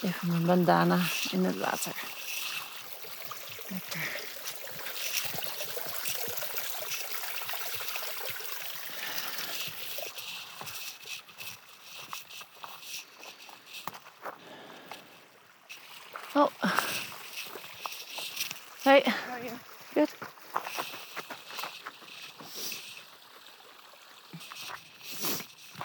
Even 0.00 0.28
mijn 0.28 0.46
bandana 0.46 0.98
in 1.30 1.44
het 1.44 1.58
water. 1.58 2.19
Lekker. 3.70 4.28
Oh. 16.34 16.50
Hey. 18.82 19.04
Good. 19.92 20.14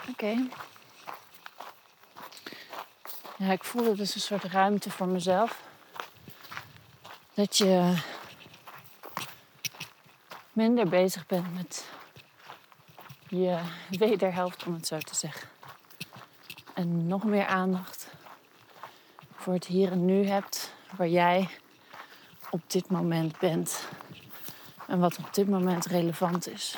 Oké. 0.09 0.47
Ja, 3.37 3.51
ik 3.51 3.63
voelde 3.63 3.95
dus 3.95 4.15
een 4.15 4.21
soort 4.21 4.43
ruimte 4.43 4.91
voor 4.91 5.07
mezelf. 5.07 5.63
Dat 7.35 7.57
je 7.57 7.97
minder 10.53 10.89
bezig 10.89 11.25
bent 11.25 11.53
met 11.53 11.85
je 13.27 13.59
wederhelft, 13.89 14.65
om 14.65 14.73
het 14.73 14.87
zo 14.87 14.97
te 14.97 15.15
zeggen. 15.15 15.47
En 16.73 17.07
nog 17.07 17.23
meer 17.23 17.45
aandacht 17.45 18.07
voor 19.35 19.53
het 19.53 19.65
hier 19.65 19.91
en 19.91 20.05
nu 20.05 20.25
hebt, 20.25 20.73
waar 20.97 21.07
jij 21.07 21.49
op 22.49 22.61
dit 22.67 22.89
moment 22.89 23.39
bent. 23.39 23.87
En 24.87 24.99
wat 24.99 25.17
op 25.17 25.33
dit 25.33 25.47
moment 25.47 25.85
relevant 25.85 26.47
is. 26.47 26.75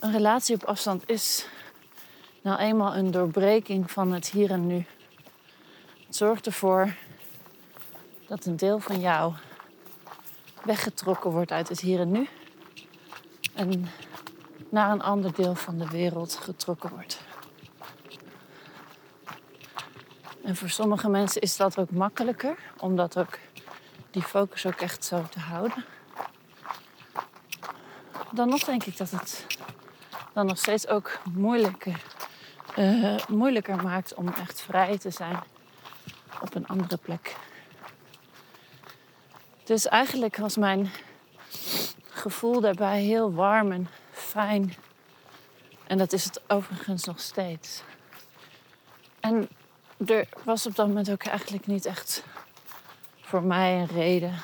Een 0.00 0.12
relatie 0.12 0.54
op 0.54 0.64
afstand 0.64 1.08
is 1.08 1.46
nou 2.42 2.58
eenmaal 2.58 2.96
een 2.96 3.10
doorbreking 3.10 3.90
van 3.90 4.12
het 4.12 4.30
hier 4.30 4.50
en 4.50 4.66
nu. 4.66 4.86
Het 6.06 6.16
zorgt 6.16 6.46
ervoor 6.46 6.94
dat 8.32 8.44
een 8.44 8.56
deel 8.56 8.78
van 8.78 9.00
jou 9.00 9.32
weggetrokken 10.64 11.30
wordt 11.30 11.52
uit 11.52 11.68
het 11.68 11.80
hier 11.80 12.00
en 12.00 12.10
nu. 12.10 12.28
En 13.54 13.88
naar 14.68 14.90
een 14.90 15.02
ander 15.02 15.34
deel 15.34 15.54
van 15.54 15.78
de 15.78 15.88
wereld 15.88 16.34
getrokken 16.34 16.90
wordt. 16.90 17.20
En 20.44 20.56
voor 20.56 20.68
sommige 20.68 21.08
mensen 21.08 21.40
is 21.40 21.56
dat 21.56 21.78
ook 21.78 21.90
makkelijker, 21.90 22.58
om 22.78 22.96
dat 22.96 23.18
ook, 23.18 23.38
die 24.10 24.22
focus 24.22 24.66
ook 24.66 24.80
echt 24.80 25.04
zo 25.04 25.22
te 25.30 25.40
houden. 25.40 25.84
Dan 28.30 28.48
nog 28.48 28.64
denk 28.64 28.84
ik 28.84 28.96
dat 28.96 29.10
het 29.10 29.46
dan 30.32 30.46
nog 30.46 30.58
steeds 30.58 30.86
ook 30.86 31.18
moeilijker, 31.32 32.02
uh, 32.78 33.26
moeilijker 33.28 33.82
maakt 33.82 34.14
om 34.14 34.28
echt 34.28 34.60
vrij 34.60 34.98
te 34.98 35.10
zijn 35.10 35.38
op 36.40 36.54
een 36.54 36.66
andere 36.66 36.96
plek. 36.96 37.36
Dus 39.64 39.86
eigenlijk 39.86 40.36
was 40.36 40.56
mijn 40.56 40.90
gevoel 42.08 42.60
daarbij 42.60 43.00
heel 43.00 43.32
warm 43.32 43.72
en 43.72 43.88
fijn. 44.10 44.74
En 45.86 45.98
dat 45.98 46.12
is 46.12 46.24
het 46.24 46.40
overigens 46.46 47.04
nog 47.04 47.20
steeds. 47.20 47.82
En 49.20 49.48
er 50.06 50.28
was 50.44 50.66
op 50.66 50.74
dat 50.74 50.86
moment 50.86 51.10
ook 51.10 51.24
eigenlijk 51.24 51.66
niet 51.66 51.86
echt 51.86 52.24
voor 53.20 53.42
mij 53.42 53.78
een 53.78 53.86
reden. 53.86 54.34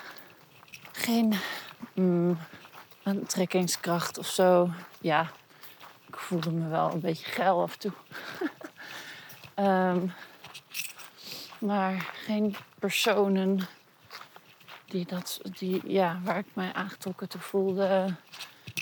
Geen 0.93 1.35
mm, 1.95 2.39
aantrekkingskracht 3.03 4.19
of 4.19 4.27
zo. 4.27 4.71
Ja, 5.01 5.31
ik 6.07 6.17
voelde 6.17 6.51
me 6.51 6.69
wel 6.69 6.93
een 6.93 7.01
beetje 7.01 7.27
geil 7.27 7.63
af 7.63 7.73
en 7.73 7.79
toe. 7.79 7.93
um, 9.65 10.13
maar 11.69 12.11
geen 12.13 12.57
personen 12.79 13.69
die 14.89 15.07
dat, 15.07 15.41
die, 15.59 15.81
ja, 15.85 16.21
waar 16.25 16.39
ik 16.39 16.47
mij 16.53 16.73
aangetrokken 16.73 17.29
te 17.29 17.39
voelde. 17.39 18.15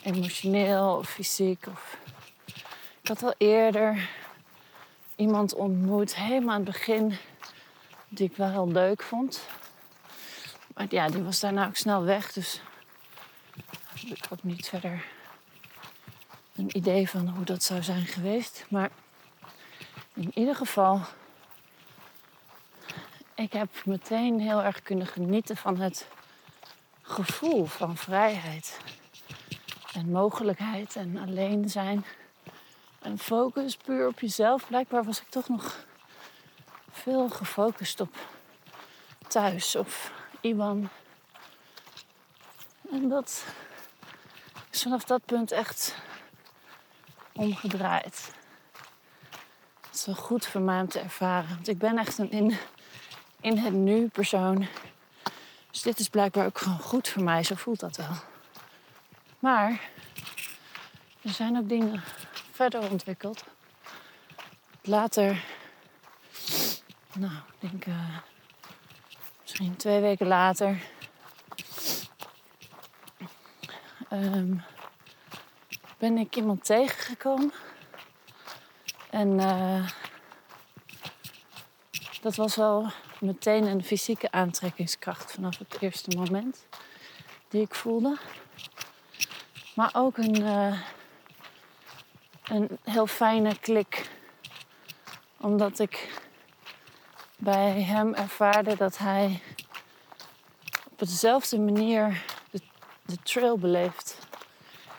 Emotioneel 0.03 0.97
of 0.97 1.09
fysiek. 1.09 1.67
Of... 1.67 1.99
Ik 3.01 3.09
had 3.09 3.23
al 3.23 3.35
eerder 3.39 4.09
iemand 5.17 5.55
ontmoet, 5.55 6.17
helemaal 6.17 6.55
aan 6.55 6.65
het 6.65 6.71
begin, 6.73 7.17
die 8.09 8.29
ik 8.29 8.37
wel 8.37 8.51
heel 8.51 8.69
leuk 8.69 9.03
vond. 9.03 9.47
Maar 10.75 10.87
ja, 10.89 11.09
die 11.09 11.23
was 11.23 11.41
daarna 11.41 11.67
ook 11.67 11.77
snel 11.77 12.05
weg, 12.05 12.33
dus 12.33 12.61
ik 14.05 14.25
had 14.29 14.43
niet 14.43 14.69
verder 14.69 15.05
een 16.57 16.77
idee 16.77 17.09
van 17.09 17.29
hoe 17.29 17.45
dat 17.45 17.63
zou 17.63 17.83
zijn 17.83 18.07
geweest. 18.07 18.67
Maar 18.69 18.91
in 20.15 20.31
ieder 20.35 20.55
geval, 20.55 21.01
ik 23.37 23.53
heb 23.53 23.85
meteen 23.85 24.41
heel 24.41 24.63
erg 24.63 24.83
kunnen 24.83 25.07
genieten 25.07 25.57
van 25.57 25.81
het 25.81 26.07
gevoel 27.03 27.67
van 27.67 27.97
vrijheid 27.97 28.81
en 29.93 30.11
mogelijkheid 30.11 30.97
en 30.97 31.19
alleen 31.19 31.69
zijn 31.69 32.05
en 33.01 33.19
focus 33.19 33.77
puur 33.77 34.07
op 34.07 34.21
jezelf. 34.21 34.67
Blijkbaar 34.67 35.05
was 35.05 35.21
ik 35.21 35.29
toch 35.29 35.49
nog 35.49 35.85
veel 36.91 37.29
gefocust 37.29 38.01
op 38.01 38.15
thuis 39.29 39.77
of 39.77 40.13
Iwan. 40.41 40.89
En 42.91 43.09
dat 43.09 43.45
is 44.71 44.83
vanaf 44.83 45.05
dat 45.05 45.25
punt 45.25 45.53
echt 45.53 45.97
omgedraaid. 47.33 48.33
Het 49.81 49.95
is 49.95 50.07
wel 50.07 50.15
goed 50.15 50.47
voor 50.47 50.61
mij 50.61 50.81
om 50.81 50.89
te 50.89 51.01
ervaren. 51.01 51.49
Want 51.49 51.69
ik 51.69 51.79
ben 51.79 51.99
echt 51.99 52.19
een 52.19 52.31
in, 52.31 52.57
in 53.47 53.59
het 53.59 53.73
nu 53.73 54.09
persoon. 54.09 54.67
Dus 55.71 55.83
dit 55.83 55.99
is 55.99 56.09
blijkbaar 56.09 56.47
ook 56.47 56.59
gewoon 56.59 56.79
goed 56.79 57.09
voor 57.09 57.23
mij. 57.23 57.43
Zo 57.43 57.55
voelt 57.55 57.81
dat 57.81 57.97
wel. 57.97 58.17
Maar 59.39 59.81
er 61.23 61.31
zijn 61.31 61.57
ook 61.57 61.69
dingen 61.69 62.03
verder 62.53 62.91
ontwikkeld. 62.91 63.45
Later, 64.83 65.45
nou, 67.15 67.33
ik 67.33 67.71
denk 67.71 67.87
uh, 67.87 68.19
misschien 69.41 69.77
twee 69.77 70.01
weken 70.01 70.27
later, 70.27 70.83
um, 74.13 74.63
ben 75.99 76.19
ik 76.19 76.37
iemand 76.37 76.65
tegengekomen. 76.65 77.53
En 79.11 79.41
uh, 79.41 79.89
dat 82.21 82.37
was 82.37 82.57
wel 82.57 82.93
meteen 83.21 83.65
een 83.65 83.85
fysieke 83.85 84.31
aantrekkingskracht 84.31 85.33
vanaf 85.33 85.59
het 85.59 85.77
eerste 85.81 86.17
moment 86.17 86.67
die 87.49 87.63
ik 87.63 87.75
voelde. 87.75 88.17
Maar 89.75 89.91
ook 89.93 90.17
een, 90.17 90.41
uh, 90.41 90.81
een 92.45 92.79
heel 92.85 93.07
fijne 93.07 93.59
klik. 93.59 94.11
Omdat 95.41 95.79
ik 95.79 96.23
bij 97.37 97.83
hem 97.83 98.15
ervaarde 98.15 98.77
dat 98.77 98.99
hij 98.99 99.41
op 100.91 100.99
dezelfde 100.99 101.59
manier 101.59 102.25
de, 102.51 102.61
de 103.05 103.19
trail 103.23 103.59
beleeft. 103.59 104.19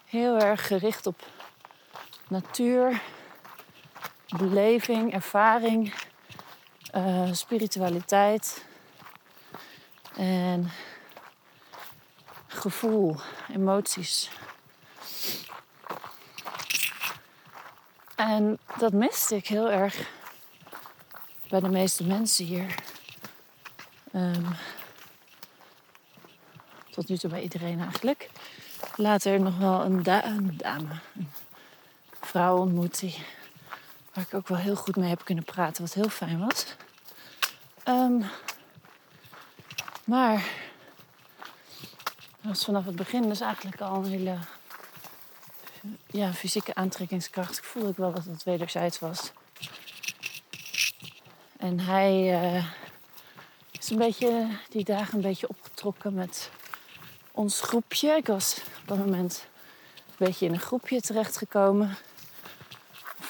Heel 0.06 0.38
erg 0.38 0.68
gericht 0.68 1.08
op 1.08 1.26
natuur, 2.28 3.02
beleving, 4.38 5.14
ervaring, 5.14 5.94
uh, 6.96 7.34
spiritualiteit 7.34 8.66
en 10.16 10.72
gevoel, 12.48 13.16
emoties. 13.54 14.30
En 18.16 18.60
dat 18.78 18.94
miste 18.94 19.36
ik 19.36 19.48
heel 19.48 19.72
erg 19.72 20.10
bij 21.50 21.60
de 21.60 21.70
meeste 21.70 22.04
mensen 22.04 22.46
hier. 22.46 22.76
Um, 24.14 24.56
tot 26.90 27.08
nu 27.08 27.18
toe 27.18 27.30
bij 27.30 27.42
iedereen 27.42 27.80
eigenlijk. 27.82 28.30
Later 28.96 29.40
nog 29.40 29.58
wel 29.58 29.84
een, 29.84 30.02
een 30.06 30.58
dame, 30.58 31.00
een 31.16 31.30
vrouw 32.22 32.58
ontmoet 32.58 33.00
die, 33.00 33.16
waar 34.18 34.26
ik 34.26 34.34
ook 34.34 34.48
wel 34.48 34.58
heel 34.58 34.76
goed 34.76 34.96
mee 34.96 35.10
heb 35.10 35.26
kunnen 35.26 35.44
praten, 35.44 35.84
wat 35.84 35.94
heel 35.94 36.10
fijn 36.10 36.40
was. 36.40 36.76
Um, 37.86 38.26
maar 40.04 40.50
dat 42.42 42.52
was 42.52 42.66
vanaf 42.66 42.86
het 42.86 42.96
begin 42.96 43.30
dus 43.30 43.40
eigenlijk 43.40 43.82
al 43.82 43.96
een 43.96 44.10
hele 44.10 44.38
ja, 46.08 46.34
fysieke 46.34 46.76
aantrekkingskracht. 46.76 47.58
Ik 47.58 47.64
voelde 47.64 47.90
ik 47.90 47.98
wel 47.98 48.14
dat 48.14 48.26
het 48.26 48.44
wederzijds 48.44 49.00
was. 49.00 49.32
En 51.58 51.80
hij 51.80 52.44
uh, 52.44 52.66
is 53.72 53.90
een 53.90 53.98
beetje 53.98 54.48
die 54.70 54.84
dagen 54.84 55.16
een 55.16 55.22
beetje 55.22 55.50
opgetrokken 55.50 56.14
met 56.14 56.50
ons 57.32 57.62
groepje. 57.62 58.16
Ik 58.16 58.28
was 58.28 58.62
op 58.82 58.88
dat 58.88 58.98
moment 58.98 59.48
een 60.08 60.26
beetje 60.26 60.46
in 60.46 60.54
een 60.54 60.60
groepje 60.60 61.02
terechtgekomen. 61.02 61.98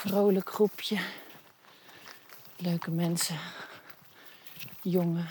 Vrolijk 0.07 0.49
groepje. 0.49 0.97
Leuke 2.55 2.91
mensen. 2.91 3.39
jonge, 4.81 5.23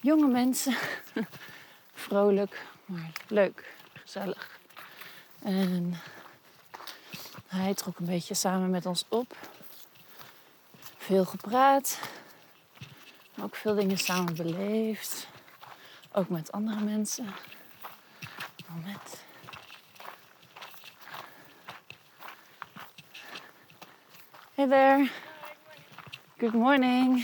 jonge 0.00 0.26
mensen. 0.26 0.76
Vrolijk, 1.94 2.62
maar 2.84 3.10
leuk, 3.28 3.74
gezellig. 3.92 4.58
En 5.42 5.94
hij 7.46 7.74
trok 7.74 7.98
een 7.98 8.06
beetje 8.06 8.34
samen 8.34 8.70
met 8.70 8.86
ons 8.86 9.04
op. 9.08 9.36
Veel 10.96 11.24
gepraat, 11.24 11.98
ook 13.40 13.56
veel 13.56 13.74
dingen 13.74 13.98
samen 13.98 14.34
beleefd. 14.34 15.26
Ook 16.12 16.28
met 16.28 16.52
andere 16.52 16.80
mensen. 16.80 17.34
Hey 24.58 24.66
there. 24.66 25.08
Good 26.40 26.52
morning. 26.52 27.22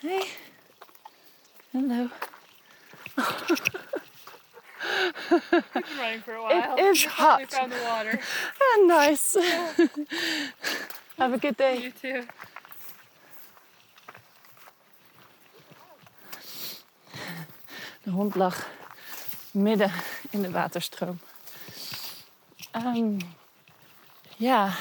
Hey. 0.00 0.22
Hello. 1.70 2.08
Been 5.30 5.84
running 6.00 6.20
for 6.22 6.34
a 6.34 6.42
while. 6.42 6.76
It 6.76 6.80
is 6.82 7.04
We 7.04 7.10
hot. 7.12 7.52
found 7.52 7.70
the 7.70 7.80
water. 7.84 8.18
Ah, 8.60 8.82
nice. 8.86 9.36
Have 11.16 11.32
a 11.32 11.38
good 11.38 11.56
day. 11.56 11.78
You 11.80 11.92
too. 11.92 12.26
De 18.02 18.10
hond 18.10 18.34
lag 18.34 18.66
midden 19.52 19.92
in 20.30 20.42
de 20.42 20.50
waterstroom. 20.50 21.20
Ehm, 22.72 23.18
ja, 24.36 24.72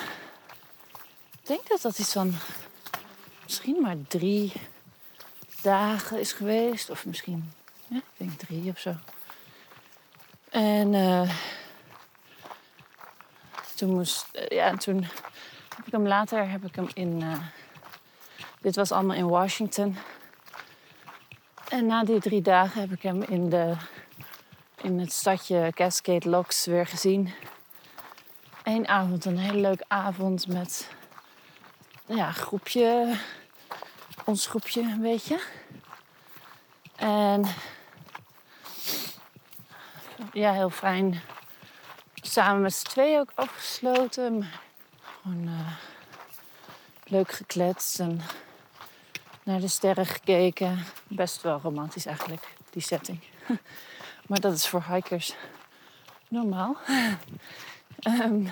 denk 1.49 1.67
dat 1.67 1.81
dat 1.81 1.99
iets 1.99 2.11
van 2.11 2.33
misschien 3.43 3.81
maar 3.81 3.95
drie 4.07 4.53
dagen 5.61 6.19
is 6.19 6.33
geweest. 6.33 6.89
Of 6.89 7.05
misschien, 7.05 7.53
ja, 7.87 7.97
ik 7.97 8.03
denk 8.17 8.31
drie 8.31 8.71
of 8.71 8.79
zo. 8.79 8.95
En 10.49 10.93
eh, 10.93 11.29
toen 13.75 13.93
moest, 13.93 14.27
eh, 14.31 14.57
ja, 14.57 14.75
toen 14.75 15.03
heb 15.75 15.85
ik 15.85 15.91
hem 15.91 16.07
later, 16.07 16.49
heb 16.49 16.65
ik 16.65 16.75
hem 16.75 16.87
in, 16.93 17.21
eh, 17.21 17.43
dit 18.61 18.75
was 18.75 18.91
allemaal 18.91 19.15
in 19.15 19.27
Washington. 19.27 19.97
En 21.69 21.85
na 21.85 22.03
die 22.03 22.19
drie 22.19 22.41
dagen 22.41 22.81
heb 22.81 22.91
ik 22.91 23.01
hem 23.01 23.21
in, 23.23 23.49
de, 23.49 23.75
in 24.81 24.99
het 24.99 25.13
stadje 25.13 25.71
Cascade 25.73 26.29
Locks 26.29 26.65
weer 26.65 26.87
gezien. 26.87 27.33
Eén 28.63 28.87
avond, 28.87 29.25
een 29.25 29.37
hele 29.37 29.59
leuke 29.59 29.85
avond 29.87 30.47
met 30.47 30.97
ja, 32.09 32.31
groepje, 32.31 33.17
ons 34.25 34.47
groepje 34.47 34.81
een 34.81 35.01
beetje. 35.01 35.39
En 36.95 37.45
ja, 40.33 40.53
heel 40.53 40.69
fijn. 40.69 41.21
Samen 42.13 42.61
met 42.61 42.73
z'n 42.73 42.87
tweeën 42.87 43.19
ook 43.19 43.31
afgesloten. 43.35 44.49
Gewoon 45.01 45.47
eh, 45.47 45.73
leuk 47.03 47.31
gekletst 47.31 47.99
en 47.99 48.21
naar 49.43 49.59
de 49.59 49.67
sterren 49.67 50.05
gekeken. 50.05 50.85
Best 51.07 51.41
wel 51.41 51.59
romantisch 51.59 52.05
eigenlijk, 52.05 52.55
die 52.69 52.81
setting. 52.81 53.19
Maar 54.27 54.39
dat 54.39 54.53
is 54.53 54.67
voor 54.67 54.83
hikers 54.89 55.35
normaal. 56.27 56.77
Ehm, 57.99 58.45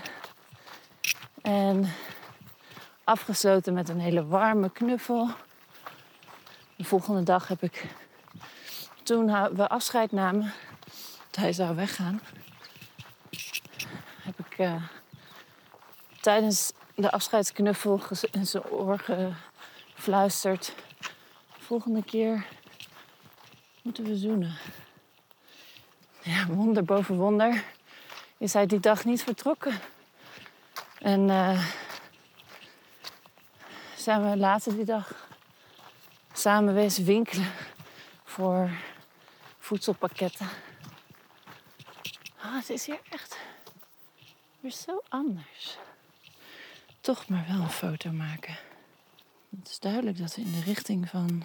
en 1.41 1.93
afgesloten 3.07 3.73
met 3.73 3.89
een 3.89 3.99
hele 3.99 4.25
warme 4.25 4.69
knuffel. 4.69 5.29
De 6.75 6.83
volgende 6.83 7.23
dag 7.23 7.47
heb 7.47 7.63
ik, 7.63 7.85
toen 9.03 9.25
we 9.55 9.67
afscheid 9.67 10.11
namen, 10.11 10.53
dat 11.29 11.35
hij 11.35 11.53
zou 11.53 11.75
weggaan, 11.75 12.21
heb 14.21 14.39
ik 14.39 14.57
eh, 14.57 14.83
tijdens 16.21 16.71
de 16.95 17.11
afscheidsknuffel 17.11 18.01
in 18.31 18.47
zijn 18.47 18.63
oor 18.63 19.05
gefluisterd. 19.93 20.73
Volgende 21.59 22.03
keer 22.03 22.45
moeten 23.81 24.03
we 24.03 24.15
zoenen. 24.15 24.57
Ja, 26.21 26.45
wonder 26.47 26.83
boven 26.83 27.15
wonder 27.15 27.63
is 28.37 28.53
hij 28.53 28.65
die 28.65 28.79
dag 28.79 29.05
niet 29.05 29.23
vertrokken. 29.23 29.73
En 30.99 31.29
eh, 31.29 31.65
zijn 33.97 34.29
we 34.29 34.37
later 34.37 34.75
die 34.75 34.85
dag 34.85 35.27
samen 36.33 36.73
wezen 36.73 37.05
winkelen 37.05 37.51
voor 38.23 38.69
voedselpakketten. 39.57 40.47
Ah, 42.39 42.55
het 42.55 42.69
is 42.69 42.85
hier 42.85 42.99
echt 43.09 43.37
weer 44.59 44.71
zo 44.71 45.01
anders. 45.09 45.77
Toch 47.01 47.27
maar 47.27 47.45
wel 47.47 47.61
een 47.61 47.69
foto 47.69 48.11
maken. 48.11 48.57
Het 49.59 49.69
is 49.69 49.79
duidelijk 49.79 50.17
dat 50.17 50.35
we 50.35 50.41
in 50.41 50.51
de 50.51 50.61
richting 50.61 51.09
van 51.09 51.43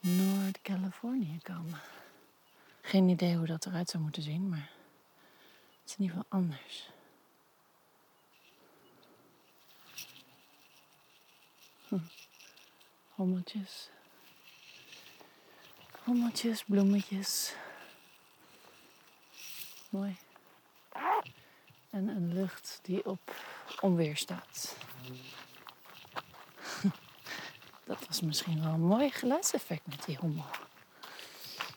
Noord-Californië 0.00 1.38
komen. 1.42 1.80
Geen 2.82 3.08
idee 3.08 3.36
hoe 3.36 3.46
dat 3.46 3.66
eruit 3.66 3.90
zou 3.90 4.02
moeten 4.02 4.22
zien, 4.22 4.48
maar 4.48 4.70
het 5.80 5.90
is 5.90 5.96
in 5.96 6.02
ieder 6.02 6.16
geval 6.16 6.38
anders. 6.40 6.90
Hm. 11.88 11.98
Hommeltjes. 13.08 13.88
Hommeltjes, 16.04 16.64
bloemetjes. 16.64 17.54
Mooi. 19.88 20.16
En 21.90 22.08
een 22.08 22.34
lucht 22.34 22.78
die 22.82 23.06
op 23.06 23.34
onweer 23.80 24.16
staat. 24.16 24.76
Dat 27.84 28.06
was 28.06 28.20
misschien 28.20 28.62
wel 28.62 28.72
een 28.72 28.86
mooi 28.86 29.10
geluidseffect 29.10 29.86
met 29.86 30.04
die 30.04 30.16
hommel. 30.16 30.44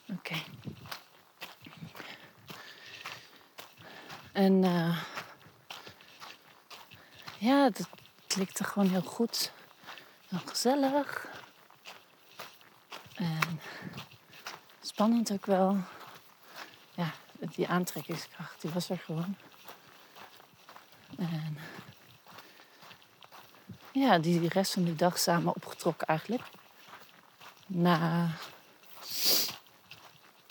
Oké. 0.09 0.35
En 4.31 4.63
eh, 4.63 5.03
ja, 7.37 7.63
het 7.63 7.87
klikte 8.27 8.63
gewoon 8.63 8.89
heel 8.89 9.01
goed. 9.01 9.51
Heel 10.31 10.39
gezellig. 10.45 11.27
En 13.15 13.61
spannend 14.81 15.31
ook 15.31 15.45
wel. 15.45 15.77
Ja, 16.95 17.11
die 17.39 17.67
aantrekkingskracht, 17.67 18.61
die 18.61 18.71
was 18.71 18.89
er 18.89 18.97
gewoon. 18.97 19.35
En 21.17 21.57
ja, 23.91 24.19
die, 24.19 24.47
rest 24.47 24.73
van 24.73 24.83
die 24.83 24.95
dag 24.95 25.19
samen 25.19 25.55
opgetrokken 25.55 26.07
eigenlijk. 26.07 26.43
Na, 27.67 28.29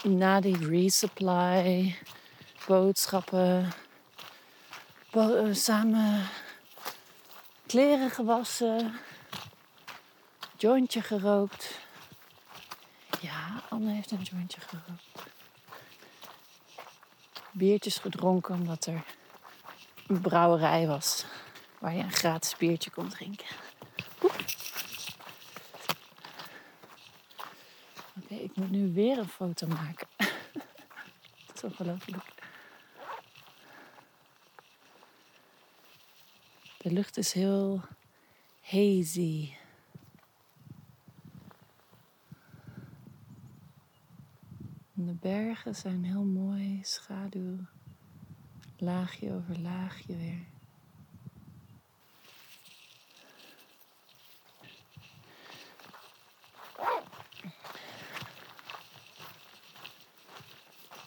na 0.02 0.40
die 0.40 0.66
resupply, 0.68 1.98
boodschappen, 2.66 3.72
bo- 5.10 5.34
eh, 5.34 5.54
samen 5.54 6.28
kleren 7.66 8.10
gewassen, 8.10 8.98
jointje 10.60 11.02
gerookt. 11.02 11.78
Ja, 13.20 13.62
Anne 13.68 13.92
heeft 13.92 14.10
een 14.10 14.22
jointje 14.22 14.60
gerookt. 14.60 15.32
Biertjes 17.50 17.98
gedronken 17.98 18.54
omdat 18.54 18.86
er 18.86 19.04
een 20.06 20.20
brouwerij 20.20 20.86
was 20.86 21.24
waar 21.78 21.94
je 21.94 22.02
een 22.02 22.12
gratis 22.12 22.56
biertje 22.56 22.90
kon 22.90 23.08
drinken. 23.08 23.46
Oké, 28.16 28.34
ik 28.34 28.56
moet 28.56 28.70
nu 28.70 28.92
weer 28.92 29.18
een 29.18 29.28
foto 29.28 29.66
maken. 29.66 30.06
Dat 31.46 31.56
is 31.56 31.62
ongelooflijk. 31.62 32.24
De 36.76 36.92
lucht 36.92 37.16
is 37.16 37.32
heel 37.32 37.80
hazy. 38.60 39.52
De 45.10 45.16
bergen 45.16 45.74
zijn 45.74 46.04
heel 46.04 46.24
mooi, 46.24 46.80
schaduw, 46.82 47.56
laagje 48.78 49.34
over 49.34 49.60
laagje 49.60 50.16
weer. 50.16 50.44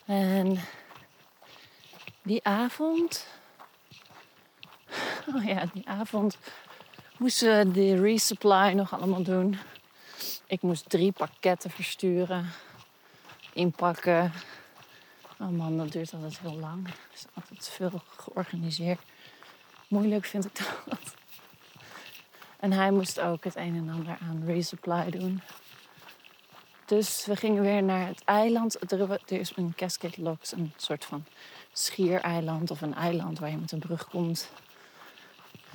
En 0.05 0.59
die 2.23 2.43
avond. 2.43 3.27
Oh 5.35 5.45
ja, 5.45 5.65
die 5.73 5.87
avond 5.87 6.37
moesten 7.17 7.57
we 7.57 7.71
de 7.71 8.01
resupply 8.01 8.73
nog 8.73 8.93
allemaal 8.93 9.23
doen. 9.23 9.57
Ik 10.47 10.61
moest 10.61 10.89
drie 10.89 11.11
pakketten 11.11 11.69
versturen, 11.69 12.49
inpakken. 13.53 14.31
Oh 15.39 15.49
man, 15.49 15.77
dat 15.77 15.91
duurt 15.91 16.13
altijd 16.13 16.39
heel 16.39 16.59
lang. 16.59 16.87
Er 16.87 16.93
is 17.13 17.25
altijd 17.33 17.69
veel 17.69 18.01
georganiseerd. 18.17 18.99
Moeilijk 19.87 20.25
vind 20.25 20.45
ik 20.45 20.55
dat. 20.85 21.15
En 22.59 22.71
hij 22.71 22.91
moest 22.91 23.19
ook 23.19 23.43
het 23.43 23.55
een 23.55 23.75
en 23.75 23.89
ander 23.89 24.17
aan 24.21 24.43
resupply 24.45 25.09
doen. 25.09 25.41
Dus 26.85 27.25
we 27.25 27.35
gingen 27.35 27.61
weer 27.61 27.83
naar 27.83 28.07
het 28.07 28.23
eiland. 28.23 28.91
Er, 28.91 29.21
is 29.27 29.51
een 29.55 29.73
Cascade 29.75 30.21
Locks, 30.21 30.51
een 30.51 30.73
soort 30.77 31.05
van 31.05 31.25
schiereiland 31.71 32.71
of 32.71 32.81
een 32.81 32.93
eiland 32.93 33.39
waar 33.39 33.49
je 33.49 33.57
met 33.57 33.71
een 33.71 33.79
brug 33.79 34.07
komt. 34.07 34.49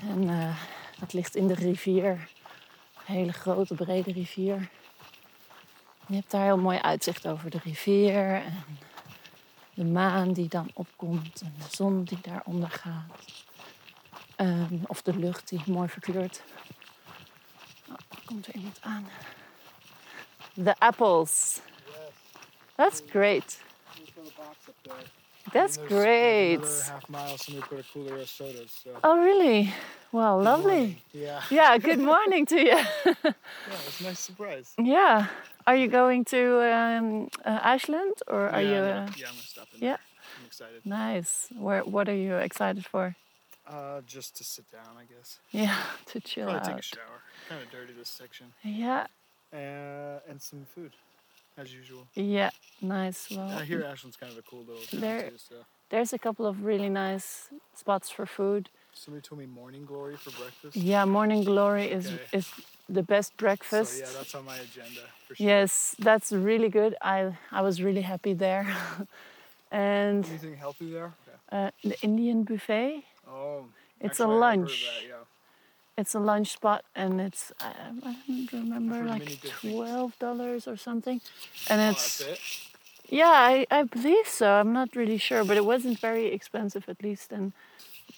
En 0.01 0.29
eh, 0.29 0.57
dat 0.99 1.13
ligt 1.13 1.37
in 1.37 1.47
de 1.47 1.55
rivier. 1.55 2.11
Een 2.11 3.15
hele 3.15 3.33
grote, 3.33 3.75
brede 3.75 4.13
rivier. 4.13 4.71
Je 6.09 6.15
hebt 6.15 6.31
daar 6.31 6.45
heel 6.45 6.59
mooi 6.59 6.79
uitzicht 6.79 7.27
over 7.27 7.51
de 7.51 7.59
rivier. 7.65 8.35
En 8.35 8.65
de 9.75 9.85
maan 9.85 10.33
die 10.33 10.49
dan 10.49 10.71
opkomt. 10.75 11.41
En 11.41 11.55
de 11.59 11.77
zon 11.77 12.05
die 12.05 12.19
daar 12.23 12.43
ondergaat. 12.45 13.05
Ehm, 14.37 14.79
of 14.87 15.03
de 15.03 15.17
lucht 15.17 15.49
die 15.49 15.63
mooi 15.67 15.89
verkleurt. 15.89 16.43
Oh, 17.89 17.95
er 18.09 18.23
komt 18.25 18.47
er 18.47 18.55
iemand 18.55 18.79
aan. 18.81 19.09
The 20.65 20.75
apples. 20.79 21.61
Yes. 21.87 21.95
That's 22.75 23.03
great. 23.11 23.61
We 25.55 25.61
put 25.61 25.61
a 25.61 25.63
box 25.63 25.79
up 25.79 25.89
there. 25.89 25.93
That's 25.99 26.85
great. 26.85 26.93
Half 26.93 27.09
mile, 27.09 27.37
somebody 27.39 27.67
put 27.69 27.79
a 27.81 27.85
cooler 27.93 28.17
of 28.21 28.29
sodas. 28.29 28.81
So. 28.85 28.91
Oh, 29.05 29.19
really? 29.19 29.73
Well, 30.13 30.39
Good 30.39 30.45
lovely. 30.45 31.03
Yeah. 31.13 31.43
Yeah, 31.51 31.79
good 31.79 31.99
morning 31.99 32.47
to 32.47 32.57
you. 32.61 32.79
Yeah, 33.69 33.77
it's 33.87 34.01
a 34.01 34.05
nice 34.05 34.21
surprise. 34.21 34.73
yeah. 34.79 35.27
Are 35.67 35.77
you 35.77 35.89
going 35.89 36.25
to 36.27 36.63
um, 36.75 37.29
uh, 37.45 37.61
Iceland 37.63 38.15
or 38.27 38.49
are 38.49 38.63
yeah, 38.63 38.69
you? 38.69 38.75
yeah, 38.75 39.05
Uh, 39.05 39.11
yeah, 39.17 39.27
I'm 39.29 39.35
gonna 39.35 39.43
stop 39.55 39.69
in. 39.75 39.81
yeah. 39.81 39.97
there. 39.97 39.99
I'm 40.41 40.47
excited. 40.47 40.87
nice. 40.87 41.49
Where? 41.59 41.83
What 41.85 42.09
are 42.09 42.15
you 42.15 42.37
excited 42.37 42.87
for? 42.87 43.15
Uh, 43.67 44.01
just 44.07 44.35
to 44.37 44.45
sit 44.45 44.65
down, 44.73 44.97
I 44.99 45.05
guess. 45.13 45.41
Yeah, 45.51 45.77
to 46.07 46.21
chill 46.21 46.49
Probably 46.49 46.69
take 46.73 46.79
a 46.79 46.83
shower. 46.83 47.21
Kind 47.51 47.63
of 47.63 47.71
dirty 47.71 47.93
this 47.93 48.09
section. 48.09 48.47
Yeah, 48.65 49.07
Uh, 49.53 50.21
and 50.31 50.41
some 50.41 50.65
food, 50.75 50.93
as 51.59 51.73
usual. 51.75 52.07
yeah, 52.15 52.51
nice. 52.81 53.29
Well, 53.31 53.51
I 53.51 53.65
hear 53.65 53.83
Ashland's 53.85 54.17
kind 54.17 54.33
of 54.33 54.39
a 54.39 54.43
cool 54.43 54.61
little 54.65 54.83
town 54.83 55.01
There- 55.01 55.31
too. 55.31 55.39
So 55.39 55.55
there's 55.91 56.13
a 56.13 56.19
couple 56.19 56.47
of 56.47 56.65
really 56.65 56.89
nice 56.89 57.49
spots 57.75 58.09
for 58.11 58.27
food. 58.27 58.69
somebody 58.93 59.23
told 59.29 59.41
me 59.41 59.47
Morning 59.47 59.85
Glory 59.87 60.17
for 60.17 60.31
breakfast. 60.43 60.77
Yeah, 60.77 61.05
Morning 61.05 61.45
Glory 61.45 61.87
is 61.99 62.07
Okay. 62.07 62.39
is 62.39 62.47
the 62.89 63.03
best 63.03 63.37
breakfast. 63.37 63.93
So 63.93 63.99
yeah, 64.05 64.11
that's 64.19 64.35
on 64.35 64.45
my 64.45 64.57
agenda 64.57 65.03
for 65.27 65.35
sure. 65.37 65.47
Yes, 65.47 65.95
that's 65.99 66.33
really 66.33 66.69
good. 66.69 66.93
I 67.03 67.19
I 67.53 67.61
was 67.63 67.77
really 67.87 68.03
happy 68.03 68.35
there. 68.35 68.67
and 69.71 70.25
Anything 70.27 70.57
healthy 70.57 70.91
there? 70.93 71.13
Okay. 71.23 71.37
uh, 71.57 71.71
the 71.91 71.97
Indian 72.03 72.45
buffet. 72.45 73.05
Oh. 73.27 73.67
It's 74.01 74.21
a 74.21 74.25
I 74.25 74.27
have 74.27 74.31
heard 74.31 74.35
of 74.37 74.41
lunch. 74.41 74.87
that, 74.87 75.09
yeah. 75.09 75.25
It's 75.99 76.15
a 76.15 76.21
lunch 76.21 76.49
spot, 76.53 76.85
and 76.95 77.21
it's 77.21 77.53
I, 77.61 77.73
I 78.11 78.15
don't 78.29 78.53
remember 78.53 78.99
like 79.05 79.41
twelve 79.61 80.19
dollars 80.21 80.69
or 80.69 80.77
something. 80.77 81.21
And 81.71 81.81
Oh, 81.83 81.91
it's 81.91 82.21
it. 82.21 82.41
yeah, 83.11 83.27
I, 83.53 83.67
I 83.71 83.83
believe 83.83 84.29
so. 84.29 84.47
I'm 84.61 84.73
not 84.73 84.95
really 84.97 85.19
sure, 85.19 85.45
but 85.45 85.57
it 85.57 85.65
wasn't 85.65 85.99
very 85.99 86.27
expensive 86.33 86.85
at 86.89 87.03
least, 87.03 87.33
and 87.33 87.53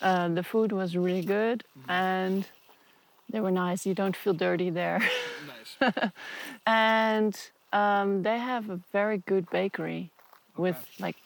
uh, 0.03 0.29
the 0.29 0.43
food 0.43 0.73
was 0.73 0.97
really 0.97 1.23
good, 1.23 1.65
Mm-hmm. 1.79 1.91
and 1.93 2.47
they 3.33 3.41
were 3.41 3.51
nice. 3.53 3.87
You 3.87 3.95
don't 3.95 4.17
feel 4.17 4.35
dirty 4.35 4.71
there, 4.71 5.01
Nice. 5.81 6.13
and 6.67 7.35
um, 7.73 8.23
they 8.23 8.39
have 8.39 8.71
a 8.71 8.81
very 8.93 9.19
good 9.27 9.49
bakery 9.51 10.11
with 10.57 10.77
like 10.99 11.17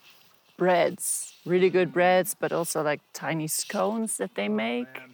breads, 0.57 1.35
really 1.45 1.71
good 1.71 1.93
breads, 1.93 2.37
but 2.39 2.53
also 2.53 2.83
like 2.83 3.01
tiny 3.13 3.49
scones 3.49 4.19
that 4.19 4.35
they 4.37 4.49
make. 4.49 4.89
Oh, 4.97 5.01
Man. 5.01 5.11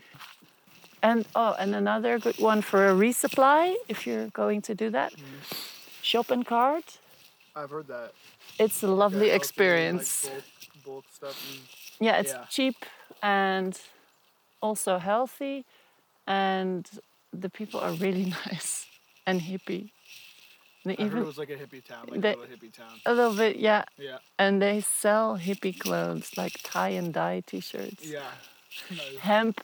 And 1.03 1.25
oh, 1.35 1.55
and 1.59 1.75
another 1.75 2.19
good 2.19 2.39
one 2.39 2.61
for 2.63 2.89
a 2.89 2.93
resupply 2.95 3.75
if 3.89 4.07
you're 4.07 4.29
going 4.29 4.61
to 4.63 4.75
do 4.75 4.91
that. 4.91 5.13
Shop 6.03 6.31
and 6.31 6.45
cart. 6.47 6.99
I've 7.57 7.71
heard 7.71 7.89
that. 7.89 8.13
It's 8.59 8.83
a 8.83 8.87
lovely 8.89 9.27
Yeah, 9.27 9.33
healthy, 9.33 9.33
like 9.33 9.41
experience. 9.41 10.29
bulk, 10.29 10.45
bulk 10.85 11.05
stuff. 11.13 11.37
And 11.51 12.07
yeah, 12.07 12.21
it's 12.21 12.33
yeah. 12.33 12.45
cheap 12.51 12.85
and 13.23 13.79
also 14.61 14.99
healthy, 14.99 15.65
and 16.27 16.89
the 17.33 17.49
people 17.49 17.81
are 17.81 17.93
really 17.93 18.25
nice 18.47 18.87
and 19.27 19.41
hippie. 19.41 19.91
They 20.85 20.97
I 20.97 21.09
heard 21.09 21.23
it 21.23 21.27
was 21.27 21.39
like 21.39 21.51
a 21.51 21.57
hippie 21.57 21.85
town, 21.85 22.07
like 22.11 22.21
they- 22.21 22.33
a 22.35 22.37
little 22.39 22.57
hippie 22.57 22.73
town. 22.73 23.01
a 23.07 23.13
little 23.15 23.35
bit, 23.35 23.57
yeah. 23.57 23.85
Yeah. 23.99 24.19
And 24.39 24.61
they 24.63 24.81
sell 24.81 25.39
hippie 25.39 25.79
clothes 25.79 26.37
like 26.39 26.55
tie 26.63 26.91
and 26.91 27.13
dye 27.13 27.43
T-shirts, 27.47 28.03
Yeah. 28.05 28.23
nice. 28.91 29.19
hemp 29.21 29.61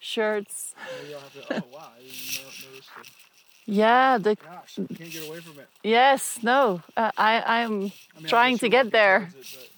shirts. 0.00 0.74
Maybe 1.02 1.14
I'll 1.14 1.20
have 1.20 1.32
to. 1.32 1.54
Oh 1.54 1.62
wow, 1.72 1.88
I 1.96 2.02
didn't 2.02 2.44
notice 2.44 2.88
it. 3.00 3.08
Yeah, 3.66 4.18
the 4.18 4.34
Gosh, 4.34 4.78
you 4.78 4.86
can't 4.88 5.10
get 5.12 5.28
away 5.28 5.38
from 5.40 5.60
it. 5.60 5.68
yes, 5.84 6.40
no. 6.42 6.82
Uh, 6.96 7.12
I 7.16 7.62
I'm 7.62 7.72
I 7.72 7.76
mean, 7.76 7.92
Trying 8.26 8.58
to 8.58 8.68
get 8.68 8.90
there. 8.90 9.28
it, 9.38 9.70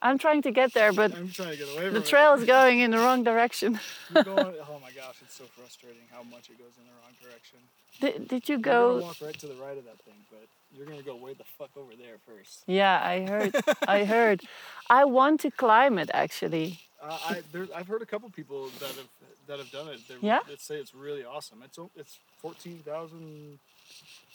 I'm 0.00 0.18
trying 0.18 0.42
to 0.42 0.50
get 0.52 0.72
there, 0.74 0.92
but 0.92 1.10
but 1.12 1.18
I'm 1.18 1.28
trying 1.30 1.50
to 1.50 1.56
get 1.56 1.68
away 1.74 1.84
from 1.86 1.94
the 1.94 2.00
trail 2.02 2.34
is 2.34 2.44
going 2.44 2.80
in 2.80 2.90
the 2.90 2.98
wrong 2.98 3.24
direction. 3.24 3.80
Going, 4.12 4.26
oh 4.68 4.78
my 4.80 4.92
gosh, 4.92 5.16
it's 5.22 5.34
so 5.34 5.44
frustrating 5.56 6.02
how 6.12 6.22
much 6.24 6.50
it 6.50 6.58
goes 6.58 6.74
in 6.78 6.84
the 6.86 6.94
wrong 7.00 7.14
direction. 7.22 7.58
Did, 8.00 8.28
did 8.28 8.48
you 8.48 8.58
go? 8.58 9.00
walk 9.00 9.16
right 9.22 9.38
to 9.40 9.46
the 9.46 9.54
right 9.54 9.78
of 9.78 9.84
that 9.84 9.98
thing, 10.04 10.14
but 10.30 10.46
you're 10.76 10.86
gonna 10.86 11.02
go 11.02 11.16
way 11.16 11.34
the 11.34 11.44
fuck 11.58 11.70
over 11.76 11.92
there 11.96 12.18
first. 12.26 12.62
Yeah, 12.66 13.00
I 13.02 13.20
heard. 13.26 13.54
I 13.88 14.04
heard. 14.14 14.42
I 14.90 15.04
want 15.04 15.40
to 15.40 15.50
climb 15.50 15.98
it 15.98 16.10
actually. 16.14 16.80
Uh, 17.02 17.18
I 17.28 17.42
there, 17.52 17.66
I've 17.74 17.88
heard 17.88 18.02
a 18.02 18.06
couple 18.06 18.30
people 18.30 18.68
that 18.78 18.88
have 18.90 19.08
that 19.48 19.58
have 19.58 19.70
done 19.72 19.88
it. 19.88 20.00
They're, 20.08 20.18
Yeah? 20.20 20.40
That 20.48 20.60
say 20.60 20.76
it's 20.76 20.94
really 20.94 21.24
awesome. 21.24 21.62
It's 21.64 21.78
it's 21.96 22.18
fourteen 22.38 22.78
thousand. 22.78 23.58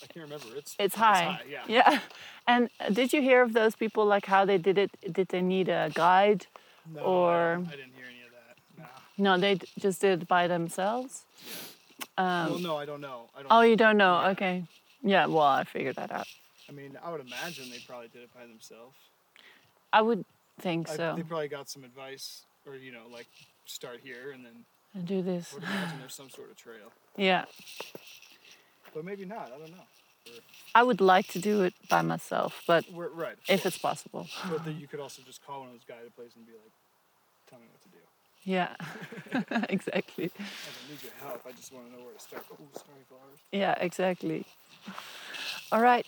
I 0.04 0.08
can't 0.08 0.24
remember. 0.26 0.46
It's 0.56 0.76
It's 0.78 0.96
high. 0.96 1.40
yeah. 1.50 1.64
Yeah. 1.68 2.00
And 2.48 2.70
did 2.94 3.12
you 3.12 3.22
hear 3.22 3.42
of 3.42 3.54
those 3.54 3.76
people? 3.76 4.06
Like 4.06 4.26
how 4.26 4.46
they 4.46 4.58
did 4.58 4.78
it? 4.78 4.92
Did 5.12 5.30
they 5.30 5.42
need 5.42 5.68
a 5.70 5.90
guide? 5.94 6.46
No, 6.94 7.02
Or- 7.02 7.54
I 7.68 7.72
didn't 7.76 7.94
hear 7.96 8.06
any 8.08 8.22
of 8.26 8.32
that. 8.32 8.88
No. 9.18 9.36
No, 9.36 9.40
they 9.42 9.60
just 9.80 10.00
did 10.02 10.22
it 10.22 10.28
by 10.28 10.48
themselves. 10.48 11.24
Um, 12.18 12.50
well, 12.52 12.60
no, 12.60 12.78
I 12.78 12.86
don't 12.86 13.02
know. 13.02 13.30
I 13.36 13.40
don't. 13.42 13.52
oh, 13.52 13.62
you 13.62 13.76
don't 13.76 13.98
know? 13.98 14.22
Yeah. 14.22 14.30
Okay. 14.30 14.64
Yeah. 15.04 15.26
Well, 15.26 15.44
I 15.44 15.64
figured 15.64 15.96
that 15.96 16.12
out. 16.12 16.28
I 16.70 16.72
mean, 16.74 16.98
I 17.04 17.12
would 17.12 17.22
imagine 17.22 17.70
they 17.70 17.80
probably 17.88 18.08
did 18.10 18.24
it 18.24 18.34
by 18.34 18.46
themselves. 18.46 18.96
I 19.92 20.02
would 20.02 20.24
think 20.60 20.90
I, 20.90 20.96
so. 20.96 21.14
they 21.18 21.24
probably 21.24 21.48
got 21.48 21.70
some 21.70 21.84
advice, 21.84 22.44
or 22.68 22.76
you 22.76 22.92
know, 22.92 23.04
like 23.12 23.28
start 23.66 24.00
here 24.04 24.32
and 24.34 24.46
then. 24.46 24.66
And 24.94 25.06
do 25.06 25.20
I 25.20 25.22
this. 25.22 25.54
would 25.54 25.64
imagine 25.64 26.00
there's 26.00 26.14
some 26.16 26.30
sort 26.30 26.50
of 26.50 26.58
trail, 26.58 26.92
Yeah. 27.18 27.46
but 28.94 29.06
maybe 29.06 29.26
not. 29.26 29.48
I 29.54 29.58
don't 29.60 29.72
know. 29.72 29.84
I 30.76 30.84
would 30.84 31.00
like 31.02 31.28
to 31.30 31.40
do 31.40 31.62
it 31.64 31.74
by 31.90 32.02
myself, 32.02 32.62
but 32.68 32.84
We're, 32.92 33.10
right. 33.10 33.36
if 33.48 33.62
course. 33.62 33.66
it's 33.66 33.78
possible. 33.78 34.28
But 34.50 34.66
then 34.66 34.78
you 34.80 34.88
could 34.88 35.00
also 35.00 35.22
just 35.26 35.46
call 35.46 35.60
one 35.62 35.70
of 35.70 35.74
those 35.76 35.84
guided 35.88 36.16
places 36.16 36.36
and 36.36 36.46
be 36.46 36.54
like, 36.54 36.72
"Tell 37.50 37.60
me 37.60 37.66
what 37.72 37.82
to 37.84 37.90
do." 37.90 37.98
Yeah. 38.44 38.76
exactly. 39.70 40.26
I 40.40 40.72
don't 40.74 40.90
need 40.90 41.04
your 41.04 41.12
help. 41.22 41.42
I 41.48 41.52
just 41.52 41.74
want 41.74 41.88
to 41.88 41.92
know 41.98 42.04
where 42.04 42.14
to 42.14 42.20
start. 42.20 42.44
Oh, 42.52 42.56
sorry, 42.74 43.04
flowers. 43.08 43.40
Yeah, 43.52 43.76
exactly. 43.80 44.46
All 45.72 45.82
right. 45.82 46.06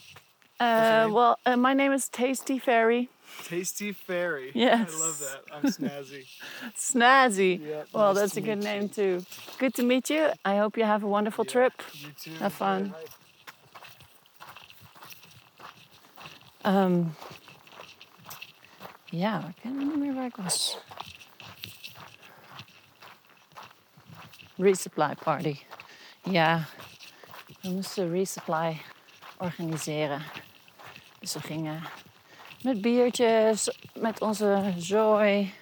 Uh, 0.59 1.09
well, 1.11 1.37
uh, 1.45 1.55
my 1.57 1.73
name 1.73 1.91
is 1.93 2.09
Tasty 2.09 2.59
Fairy. 2.59 3.09
Tasty 3.47 3.91
Fairy. 3.93 4.51
Yes. 4.53 4.93
I 4.93 4.99
love 4.99 5.19
that. 5.19 5.41
I'm 5.51 5.63
snazzy. 5.71 6.25
Snazzy. 6.75 7.59
Yeah, 7.59 7.83
well, 7.93 8.13
nice 8.13 8.21
that's 8.21 8.37
a 8.37 8.41
good 8.41 8.63
name 8.63 8.83
you. 8.83 8.87
too. 8.89 9.25
Good 9.57 9.73
to 9.75 9.83
meet 9.83 10.09
you. 10.09 10.29
I 10.45 10.57
hope 10.57 10.77
you 10.77 10.85
have 10.85 11.03
a 11.03 11.07
wonderful 11.07 11.45
Yeah, 11.45 11.51
trip. 11.51 11.73
You 11.93 12.09
too. 12.21 12.33
Have 12.39 12.53
fun. 12.53 12.93
Um, 16.65 17.15
ik 19.11 19.63
weet 19.63 19.73
niet 19.73 19.95
meer 19.97 20.13
waar 20.13 20.25
ik 20.25 20.35
was. 20.35 20.77
Resupply 24.57 25.15
party. 25.23 25.59
Ja, 26.23 26.65
we 27.61 27.69
moesten 27.69 28.11
resupply 28.11 28.81
organiseren. 29.37 30.21
Dus 31.19 31.33
we 31.33 31.39
gingen 31.39 31.83
met 32.63 32.81
biertjes, 32.81 33.77
met 33.93 34.21
onze 34.21 34.73
zooi 34.77 35.53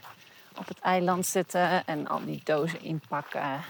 op 0.58 0.68
het 0.68 0.80
eiland 0.80 1.26
zitten 1.26 1.86
en 1.86 2.08
al 2.08 2.26
die 2.26 2.42
dozen 2.44 2.82
inpakken. 2.82 3.62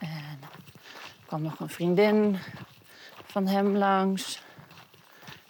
En 0.00 0.38
er 0.40 1.26
kwam 1.26 1.42
nog 1.42 1.60
een 1.60 1.68
vriendin 1.68 2.38
van 3.24 3.46
hem 3.46 3.76
langs. 3.76 4.42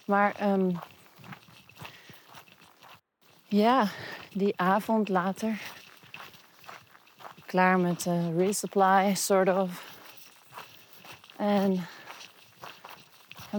Maar 0.05 0.35
ehm, 0.35 0.71
ja, 3.45 3.89
die 4.33 4.53
avond 4.57 5.09
later. 5.09 5.61
Klaar 7.47 7.79
met 7.79 8.03
de 8.03 8.35
resupply, 8.37 9.15
sort 9.15 9.49
of. 9.49 9.95
En 11.37 11.87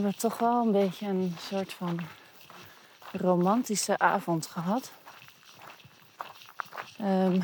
hebben 0.03 0.19
toch 0.19 0.37
wel 0.37 0.65
een 0.65 0.71
beetje 0.71 1.07
een 1.07 1.35
soort 1.39 1.73
van 1.73 1.99
romantische 3.11 3.97
avond 3.97 4.45
gehad. 4.45 4.91
Ehm, 6.97 7.41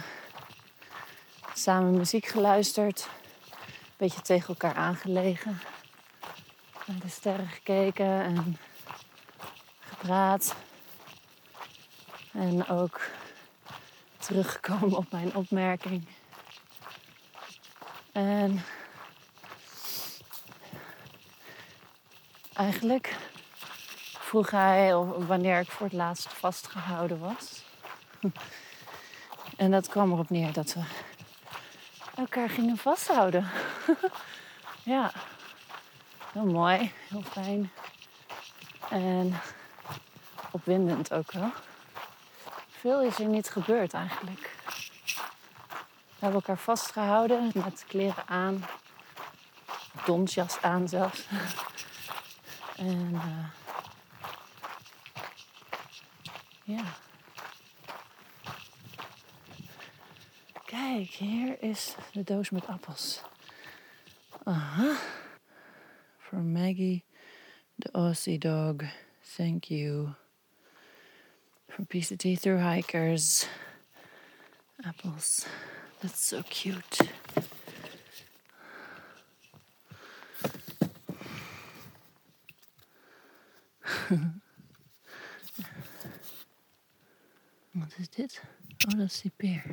samen 1.54 1.98
muziek 1.98 2.26
geluisterd, 2.26 3.10
een 3.52 3.94
beetje 3.98 4.22
tegen 4.22 4.48
elkaar 4.48 4.76
aangelegen, 4.76 5.60
naar 6.86 7.00
de 7.00 7.10
sterren 7.10 7.48
gekeken 7.48 8.22
en 8.24 8.58
gepraat. 9.80 10.56
En 12.32 12.68
ook 12.68 13.02
teruggekomen 14.18 14.98
op 14.98 15.12
mijn 15.12 15.36
opmerking. 15.36 16.08
En 18.12 18.64
eigenlijk 22.54 23.16
vroeg 24.20 24.52
hij 24.52 24.94
of- 24.94 25.26
wanneer 25.28 25.60
ik 25.60 25.72
voor 25.72 25.86
het 25.86 25.96
laatst 25.96 26.34
vastgehouden 26.34 27.20
was. 27.20 27.64
En 29.58 29.72
dat 29.72 29.88
kwam 29.88 30.12
erop 30.12 30.30
neer 30.30 30.54
dat 30.54 30.74
we 30.74 30.82
elkaar 32.16 32.50
gingen 32.50 32.78
vasthouden. 32.78 33.48
Ja, 34.86 35.12
heel 36.34 36.46
mooi, 36.46 36.92
heel 37.10 37.22
fijn. 37.22 37.72
En 38.90 39.40
opwindend 40.52 41.14
ook 41.14 41.32
wel. 41.32 41.52
Veel 42.70 43.02
is 43.02 43.20
er 43.20 43.26
niet 43.26 43.50
gebeurd 43.50 43.94
eigenlijk. 43.94 44.56
We 45.06 46.20
hebben 46.20 46.40
elkaar 46.40 46.58
vastgehouden 46.58 47.52
met 47.54 47.86
kleren 47.88 48.28
aan. 48.28 48.66
Donsjas 50.06 50.62
aan 50.62 50.88
zelfs. 50.88 51.28
En 52.84 53.14
eh, 53.14 53.46
ja. 56.64 56.96
Kijk, 60.66 61.10
hier 61.10 61.62
is 61.62 61.96
de 62.12 62.24
doos 62.24 62.50
met 62.50 62.68
appels. 62.68 63.22
Aha. 64.44 64.96
For 66.18 66.38
Maggie, 66.38 67.04
the 67.78 67.90
Aussie 67.92 68.38
dog. 68.38 68.84
Thank 69.36 69.64
you. 69.64 70.16
From 71.68 71.86
PCT 71.86 72.40
through 72.40 72.62
hikers. 72.62 73.48
Apples. 74.86 75.48
That's 76.00 76.28
so 76.28 76.42
cute. 76.50 77.23
Wat 87.72 87.94
is 87.98 88.10
dit? 88.10 88.44
Oh, 88.88 88.98
dat 88.98 89.10
is 89.10 89.22
die 89.22 89.32
peer. 89.36 89.64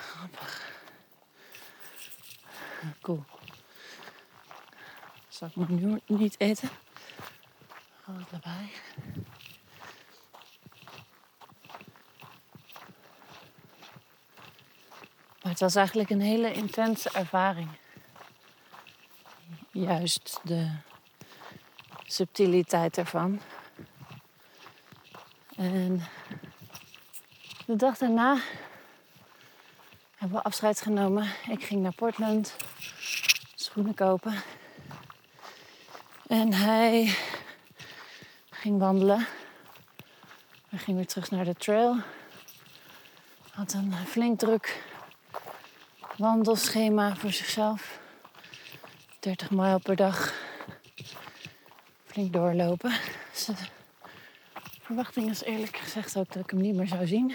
Grappig. 0.00 0.70
Cool. 3.00 3.24
Zal 5.28 5.48
ik 5.48 5.54
hem 5.54 5.74
nu 5.74 6.00
niet 6.06 6.40
eten? 6.40 6.68
Hou 8.02 8.18
het 8.18 8.30
erbij. 8.30 8.70
Maar 15.42 15.52
het 15.52 15.60
was 15.60 15.74
eigenlijk 15.74 16.10
een 16.10 16.20
hele 16.20 16.52
intense 16.52 17.10
ervaring. 17.10 17.70
Juist 19.70 20.40
de 20.42 20.76
subtiliteit 22.12 22.98
ervan. 22.98 23.40
En 25.56 26.02
de 27.66 27.76
dag 27.76 27.98
daarna 27.98 28.38
hebben 30.16 30.38
we 30.38 30.44
afscheid 30.44 30.80
genomen. 30.80 31.32
Ik 31.48 31.64
ging 31.64 31.82
naar 31.82 31.94
Portland 31.94 32.56
schoenen 33.54 33.94
kopen. 33.94 34.42
En 36.26 36.52
hij 36.52 37.16
ging 38.50 38.78
wandelen. 38.78 39.26
Hij 40.68 40.78
ging 40.78 40.96
weer 40.96 41.06
terug 41.06 41.30
naar 41.30 41.44
de 41.44 41.54
trail. 41.54 41.96
Had 43.50 43.72
een 43.72 43.94
flink 44.06 44.38
druk 44.38 44.82
wandelschema 46.16 47.16
voor 47.16 47.32
zichzelf. 47.32 48.00
30 49.20 49.50
mijl 49.50 49.78
per 49.78 49.96
dag. 49.96 50.41
Doorlopen. 52.14 52.90
De 53.46 53.54
verwachting 54.86 55.30
is 55.30 55.42
eerlijk 55.42 55.76
gezegd 55.76 56.16
ook 56.16 56.32
dat 56.32 56.42
ik 56.42 56.50
hem 56.50 56.60
niet 56.60 56.74
meer 56.74 56.86
zou 56.86 57.06
zien. 57.06 57.34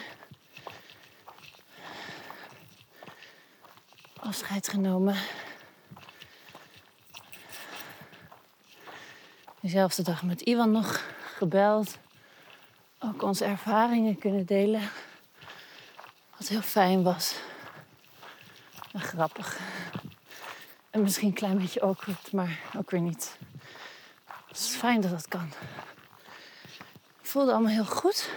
Afscheid 4.19 4.67
genomen. 4.67 5.15
Diezelfde 9.59 10.03
dag 10.03 10.23
met 10.23 10.41
Iwan 10.41 10.71
nog 10.71 11.03
gebeld. 11.35 11.97
Ook 12.99 13.21
onze 13.21 13.45
ervaringen 13.45 14.17
kunnen 14.17 14.45
delen. 14.45 14.89
Wat 16.37 16.47
heel 16.47 16.61
fijn 16.61 17.03
was. 17.03 17.35
En 18.93 19.01
grappig. 19.01 19.59
En 20.89 21.01
misschien 21.01 21.27
een 21.27 21.33
klein 21.33 21.57
beetje 21.57 21.81
awkward, 21.81 22.31
maar 22.31 22.59
ook 22.77 22.91
weer 22.91 23.01
niet. 23.01 23.37
Het 24.57 24.65
is 24.65 24.75
fijn 24.75 25.01
dat 25.01 25.11
dat 25.11 25.27
kan. 25.27 25.51
Voelde 27.21 27.51
allemaal 27.51 27.71
heel 27.71 27.85
goed. 27.85 28.29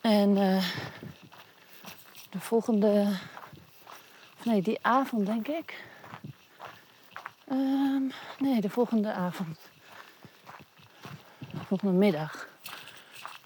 En 0.00 0.36
eh, 0.36 0.64
de 2.30 2.40
volgende... 2.40 3.16
Nee, 4.42 4.62
die 4.62 4.78
avond 4.82 5.26
denk 5.26 5.48
ik. 5.48 5.84
Ehm, 7.48 8.02
nee, 8.38 8.60
de 8.60 8.70
volgende 8.70 9.12
avond. 9.12 9.58
Volgende 11.66 11.94
middag 11.94 12.48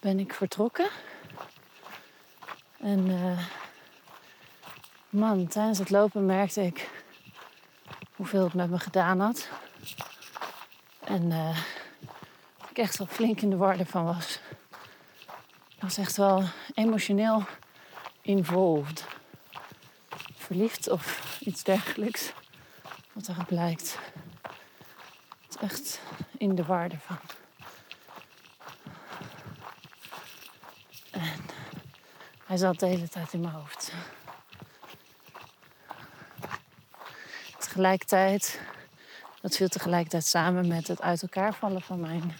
ben 0.00 0.18
ik 0.18 0.34
vertrokken. 0.34 0.88
En 2.78 3.10
eh, 3.10 3.44
man, 5.08 5.46
tijdens 5.46 5.78
het 5.78 5.90
lopen 5.90 6.26
merkte 6.26 6.62
ik 6.62 6.99
hoeveel 8.20 8.44
het 8.44 8.54
met 8.54 8.70
me 8.70 8.78
gedaan 8.78 9.20
had. 9.20 9.48
En 11.04 11.28
dat 11.28 12.70
ik 12.70 12.78
echt 12.78 12.98
wel 12.98 13.06
flink 13.06 13.40
in 13.40 13.50
de 13.50 13.56
war 13.56 13.78
ervan 13.78 14.04
was. 14.04 14.40
Ik 15.68 15.82
was 15.82 15.96
echt 15.96 16.16
wel 16.16 16.44
emotioneel 16.74 17.44
involved. 18.22 19.04
Verliefd 20.36 20.88
of 20.88 21.36
iets 21.40 21.62
dergelijks. 21.62 22.32
Wat 23.12 23.28
eruit 23.28 23.46
blijkt. 23.46 23.98
Het 25.46 25.48
is 25.48 25.56
echt 25.56 26.00
in 26.38 26.54
de 26.54 26.64
war 26.64 26.90
ervan. 26.90 27.18
En 31.10 31.40
hij 32.44 32.56
zat 32.56 32.80
de 32.80 32.86
hele 32.86 33.08
tijd 33.08 33.32
in 33.32 33.40
mijn 33.40 33.54
hoofd. 33.54 33.79
Tegelijkertijd, 37.80 38.60
dat 39.40 39.56
viel 39.56 39.68
tegelijkertijd 39.68 40.26
samen 40.26 40.68
met 40.68 40.88
het 40.88 41.02
uit 41.02 41.22
elkaar 41.22 41.54
vallen 41.54 41.82
van 41.82 42.00
mijn 42.00 42.32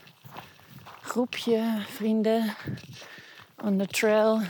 groepje 1.00 1.83
vrienden 1.88 2.55
on 3.62 3.79
the 3.79 3.87
trail. 3.87 4.40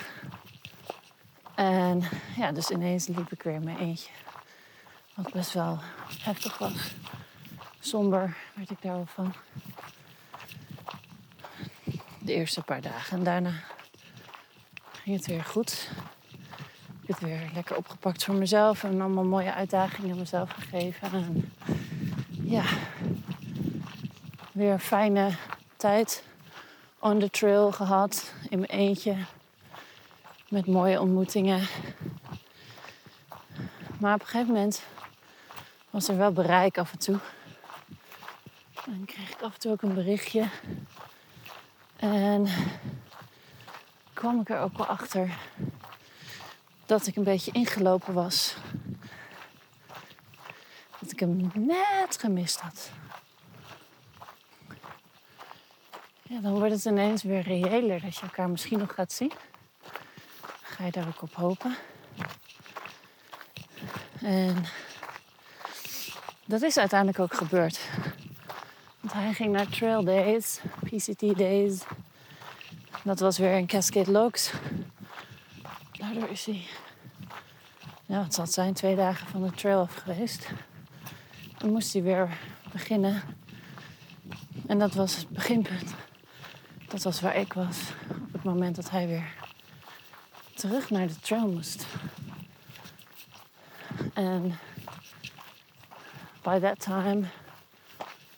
En 1.54 2.02
ja, 2.36 2.52
dus 2.52 2.70
ineens 2.70 3.06
liep 3.06 3.32
ik 3.32 3.42
weer 3.42 3.60
mijn 3.60 3.78
eentje. 3.78 4.10
Wat 5.14 5.32
best 5.32 5.52
wel 5.52 5.78
heftig 6.22 6.58
was. 6.58 6.94
Somber 7.80 8.36
werd 8.54 8.70
ik 8.70 8.82
daar 8.82 8.94
wel 8.94 9.06
van. 9.06 9.34
De 12.18 12.34
eerste 12.34 12.62
paar 12.62 12.80
dagen. 12.80 13.18
En 13.18 13.24
daarna 13.24 13.52
ging 14.92 15.16
het 15.16 15.26
weer 15.26 15.44
goed. 15.44 15.90
Het 17.10 17.20
weer 17.20 17.50
lekker 17.54 17.76
opgepakt 17.76 18.24
voor 18.24 18.34
mezelf. 18.34 18.84
En 18.84 19.00
allemaal 19.00 19.24
mooie 19.24 19.54
uitdagingen 19.54 20.16
mezelf 20.16 20.50
gegeven. 20.50 21.12
En 21.12 21.52
ja, 22.42 22.64
weer 24.52 24.72
een 24.72 24.80
fijne 24.80 25.30
tijd 25.76 26.24
on 26.98 27.18
the 27.18 27.30
trail 27.30 27.72
gehad. 27.72 28.32
In 28.48 28.58
mijn 28.58 28.70
eentje. 28.70 29.16
Met 30.48 30.66
mooie 30.66 31.00
ontmoetingen. 31.00 31.68
Maar 33.98 34.14
op 34.14 34.20
een 34.20 34.26
gegeven 34.26 34.54
moment 34.54 34.82
was 35.90 36.08
er 36.08 36.16
wel 36.16 36.32
bereik 36.32 36.78
af 36.78 36.92
en 36.92 36.98
toe. 36.98 37.18
En 38.84 38.92
dan 38.92 39.04
kreeg 39.04 39.30
ik 39.30 39.42
af 39.42 39.54
en 39.54 39.60
toe 39.60 39.72
ook 39.72 39.82
een 39.82 39.94
berichtje. 39.94 40.48
En 41.96 42.46
kwam 44.12 44.40
ik 44.40 44.48
er 44.48 44.60
ook 44.60 44.76
wel 44.76 44.86
achter 44.86 45.38
dat 46.90 47.06
ik 47.06 47.16
een 47.16 47.24
beetje 47.24 47.52
ingelopen 47.52 48.14
was 48.14 48.56
Dat 50.98 51.12
ik 51.12 51.20
hem 51.20 51.50
net 51.54 52.16
gemist 52.18 52.60
had. 52.60 52.90
Ja, 56.22 56.40
dan 56.40 56.52
wordt 56.52 56.72
het 56.72 56.84
ineens 56.84 57.22
weer 57.22 57.42
reëler 57.42 58.00
dat 58.00 58.14
je 58.14 58.22
elkaar 58.22 58.50
misschien 58.50 58.78
nog 58.78 58.94
gaat 58.94 59.12
zien. 59.12 59.32
Ga 60.62 60.84
je 60.84 60.90
daar 60.90 61.06
ook 61.06 61.22
op 61.22 61.34
hopen. 61.34 61.76
En 64.20 64.64
dat 66.44 66.62
is 66.62 66.78
uiteindelijk 66.78 67.18
ook 67.18 67.34
gebeurd. 67.34 67.80
Want 69.00 69.12
hij 69.12 69.32
ging 69.32 69.52
naar 69.52 69.68
Trail 69.68 70.04
Days, 70.04 70.60
PCT 70.84 71.38
Days. 71.38 71.82
Dat 73.04 73.20
was 73.20 73.38
weer 73.38 73.56
in 73.56 73.66
Cascade 73.66 74.10
Locks. 74.10 74.52
Daardoor 76.10 76.30
is 76.30 76.44
hij, 76.44 76.66
ja, 78.06 78.22
het 78.22 78.34
zal 78.34 78.46
zijn, 78.46 78.74
twee 78.74 78.96
dagen 78.96 79.26
van 79.26 79.42
de 79.42 79.50
trail 79.50 79.80
af 79.80 79.94
geweest. 79.94 80.48
Dan 81.58 81.70
moest 81.70 81.92
hij 81.92 82.02
weer 82.02 82.38
beginnen. 82.72 83.22
En 84.66 84.78
dat 84.78 84.94
was 84.94 85.16
het 85.16 85.28
beginpunt. 85.28 85.94
Dat 86.88 87.02
was 87.02 87.20
waar 87.20 87.36
ik 87.36 87.52
was 87.52 87.78
op 88.10 88.32
het 88.32 88.44
moment 88.44 88.76
dat 88.76 88.90
hij 88.90 89.06
weer 89.06 89.34
terug 90.54 90.90
naar 90.90 91.06
de 91.06 91.20
trail 91.20 91.48
moest. 91.48 91.86
En 94.14 94.58
by 96.42 96.58
that 96.58 96.80
time 96.80 97.22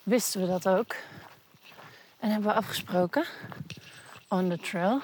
wisten 0.03 0.41
we 0.41 0.47
dat 0.47 0.69
ook. 0.69 0.97
En 2.19 2.31
hebben 2.31 2.51
we 2.51 2.57
afgesproken 2.57 3.25
on 4.29 4.49
the 4.49 4.59
trail. 4.59 5.01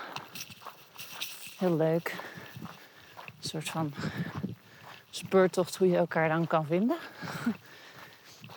Heel 1.59 1.77
leuk. 1.77 2.28
Soort 3.49 3.69
van 3.69 3.95
speurtocht 5.11 5.77
hoe 5.77 5.89
je 5.89 5.97
elkaar 5.97 6.29
dan 6.29 6.47
kan 6.47 6.67
vinden. 6.67 6.97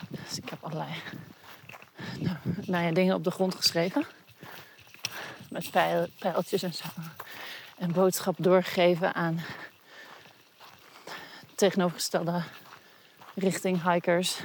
Dus 0.08 0.38
ik 0.38 0.48
heb 0.48 0.64
allerlei 0.64 0.90
nou, 2.18 2.36
nou 2.66 2.92
dingen 2.92 3.14
op 3.14 3.24
de 3.24 3.30
grond 3.30 3.54
geschreven. 3.54 4.06
Met 5.50 5.70
pijl, 5.70 6.06
pijltjes 6.18 6.62
en 6.62 6.74
zo. 6.74 6.84
En 7.78 7.92
boodschap 7.92 8.34
doorgegeven 8.38 9.14
aan 9.14 9.40
tegenovergestelde 11.54 12.42
richting 13.34 13.92
hikers. 13.92 14.40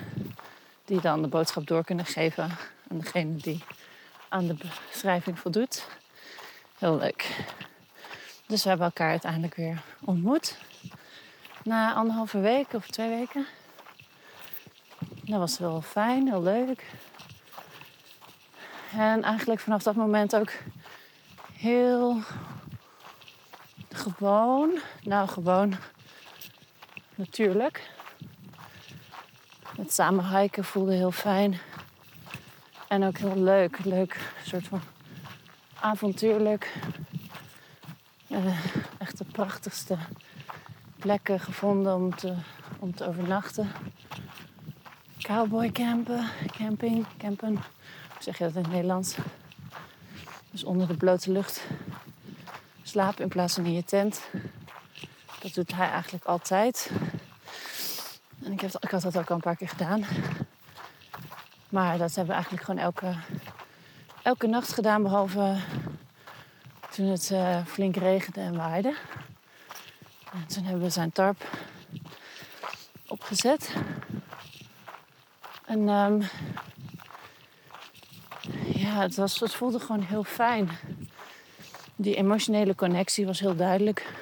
Die 0.86 1.02
dan 1.02 1.22
de 1.22 1.28
boodschap 1.28 1.68
door 1.68 1.84
kunnen 1.84 2.06
geven 2.06 2.44
aan 2.90 3.00
degene 3.00 3.36
die 3.36 3.64
aan 4.30 4.48
de 4.48 4.56
beschrijving 4.90 5.40
voldoet. 5.40 5.88
Heel 6.78 6.98
leuk. 6.98 7.46
Dus 8.48 8.64
we 8.64 8.70
hebben 8.70 8.88
elkaar 8.88 9.10
uiteindelijk 9.10 9.56
weer 9.56 9.82
ontmoet. 10.00 10.58
Na 11.64 11.94
anderhalve 11.94 12.40
week 12.40 12.74
of 12.74 12.88
twee 12.88 13.10
weken. 13.10 13.46
Dat 15.22 15.40
was 15.40 15.60
wel 15.60 15.82
fijn, 15.82 16.28
heel 16.28 16.42
leuk. 16.42 16.86
En 18.92 19.24
eigenlijk 19.24 19.60
vanaf 19.60 19.84
dat 19.84 19.96
moment 19.96 20.36
ook 20.36 20.52
heel 21.54 22.22
gewoon. 23.90 24.80
Nou, 25.04 25.28
gewoon 25.28 25.76
natuurlijk. 27.16 27.90
Het 29.78 29.94
samen 29.94 30.40
hiken 30.40 30.64
voelde 30.64 30.94
heel 30.94 31.12
fijn. 31.12 31.60
En 32.88 33.04
ook 33.04 33.18
heel 33.18 33.38
leuk. 33.38 33.80
Leuk, 33.84 34.34
soort 34.44 34.68
van 34.68 34.82
avontuurlijk. 35.80 36.74
Uh, 38.28 38.66
echt 38.98 39.18
de 39.18 39.26
prachtigste 39.26 39.98
plekken 40.96 41.40
gevonden 41.40 41.96
om 41.96 42.16
te, 42.16 42.34
om 42.80 42.96
te 42.96 43.08
overnachten. 43.08 43.72
Cowboy 45.22 45.72
campen, 45.72 46.30
camping, 46.58 47.06
campen. 47.18 47.54
Hoe 47.54 48.24
zeg 48.24 48.38
je 48.38 48.44
dat 48.44 48.56
in 48.56 48.62
het 48.62 48.72
Nederlands? 48.72 49.16
Dus 50.52 50.64
onder 50.64 50.88
de 50.88 50.98
blote 50.98 51.32
lucht 51.32 51.68
slapen 52.84 53.24
in 53.24 53.30
plaats 53.30 53.54
van 53.54 53.66
in 53.66 53.74
je 53.74 53.84
tent. 53.84 54.22
Dat 55.42 55.54
doet 55.54 55.76
hij 55.76 55.90
eigenlijk 55.90 56.26
altijd. 56.26 56.92
En 58.44 58.52
ik, 58.52 58.62
heb, 58.62 58.72
ik 58.80 58.92
had 58.92 59.02
dat 59.02 59.18
ook 59.18 59.30
al 59.30 59.36
een 59.36 59.42
paar 59.42 59.56
keer 59.56 59.70
gedaan. 59.70 60.06
Maar 61.70 61.98
dat 61.98 62.16
hebben 62.16 62.28
we 62.28 62.34
eigenlijk 62.34 62.64
gewoon 62.64 62.82
elke, 62.82 63.16
elke 64.22 64.48
nacht 64.48 64.74
gedaan, 64.74 65.04
behalve 65.04 65.56
toen 66.98 67.08
het 67.08 67.30
uh, 67.30 67.66
flink 67.66 67.96
regende 67.96 68.40
en 68.40 68.56
waaide. 68.56 68.96
En 70.32 70.48
toen 70.48 70.64
hebben 70.64 70.84
we 70.84 70.90
zijn 70.90 71.12
tarp 71.12 71.44
opgezet. 73.08 73.74
En 75.66 75.90
um, 75.90 76.22
ja, 78.74 79.02
het, 79.02 79.16
was, 79.16 79.40
het 79.40 79.54
voelde 79.54 79.80
gewoon 79.80 80.02
heel 80.02 80.24
fijn. 80.24 80.70
Die 81.96 82.16
emotionele 82.16 82.76
connectie 82.76 83.26
was 83.26 83.40
heel 83.40 83.56
duidelijk. 83.56 84.14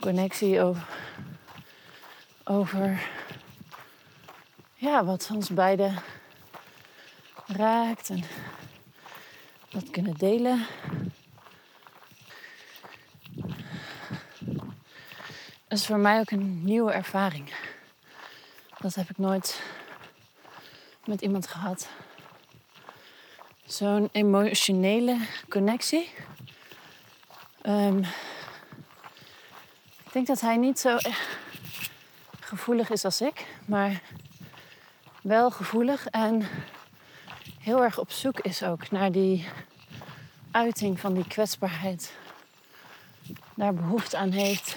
Connectie 0.00 0.62
over, 0.62 0.86
over 2.44 3.08
ja, 4.74 5.04
wat 5.04 5.30
ons 5.34 5.48
beiden 5.48 6.02
raakt 7.46 8.10
en 8.10 8.22
dat 9.70 9.90
kunnen 9.90 10.14
delen. 10.14 10.66
Is 15.68 15.86
voor 15.86 15.98
mij 15.98 16.18
ook 16.18 16.30
een 16.30 16.64
nieuwe 16.64 16.92
ervaring. 16.92 17.54
Dat 18.78 18.94
heb 18.94 19.10
ik 19.10 19.18
nooit 19.18 19.62
met 21.04 21.20
iemand 21.20 21.46
gehad. 21.46 21.88
Zo'n 23.64 24.08
emotionele 24.12 25.18
connectie. 25.48 26.10
Um, 27.62 27.98
ik 30.04 30.12
denk 30.12 30.26
dat 30.26 30.40
hij 30.40 30.56
niet 30.56 30.78
zo 30.78 30.96
gevoelig 32.40 32.90
is 32.90 33.04
als 33.04 33.20
ik, 33.20 33.46
maar 33.64 34.02
wel 35.22 35.50
gevoelig 35.50 36.06
en 36.06 36.48
heel 37.60 37.82
erg 37.82 37.98
op 37.98 38.10
zoek 38.10 38.40
is 38.40 38.62
ook 38.62 38.90
naar 38.90 39.12
die 39.12 39.48
uiting 40.50 41.00
van 41.00 41.14
die 41.14 41.26
kwetsbaarheid. 41.26 42.12
Daar 43.54 43.74
behoefte 43.74 44.16
aan 44.16 44.30
heeft. 44.30 44.76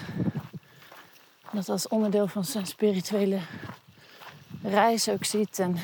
Dat 1.52 1.68
als 1.68 1.88
onderdeel 1.88 2.28
van 2.28 2.44
zijn 2.44 2.66
spirituele 2.66 3.40
reis 4.62 5.08
ook 5.08 5.24
ziet. 5.24 5.58
En 5.58 5.78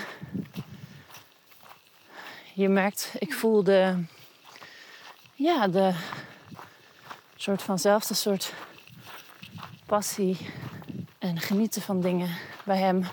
je 2.54 2.68
merkt, 2.68 3.14
ik 3.18 3.34
voel 3.34 3.62
de, 3.62 4.04
ja, 5.34 5.68
de 5.68 5.94
soort 7.36 7.62
vanzelfde 7.62 8.14
soort 8.14 8.52
passie 9.86 10.36
en 11.18 11.40
genieten 11.40 11.82
van 11.82 12.00
dingen 12.00 12.36
bij 12.64 12.78
hem 12.78 13.04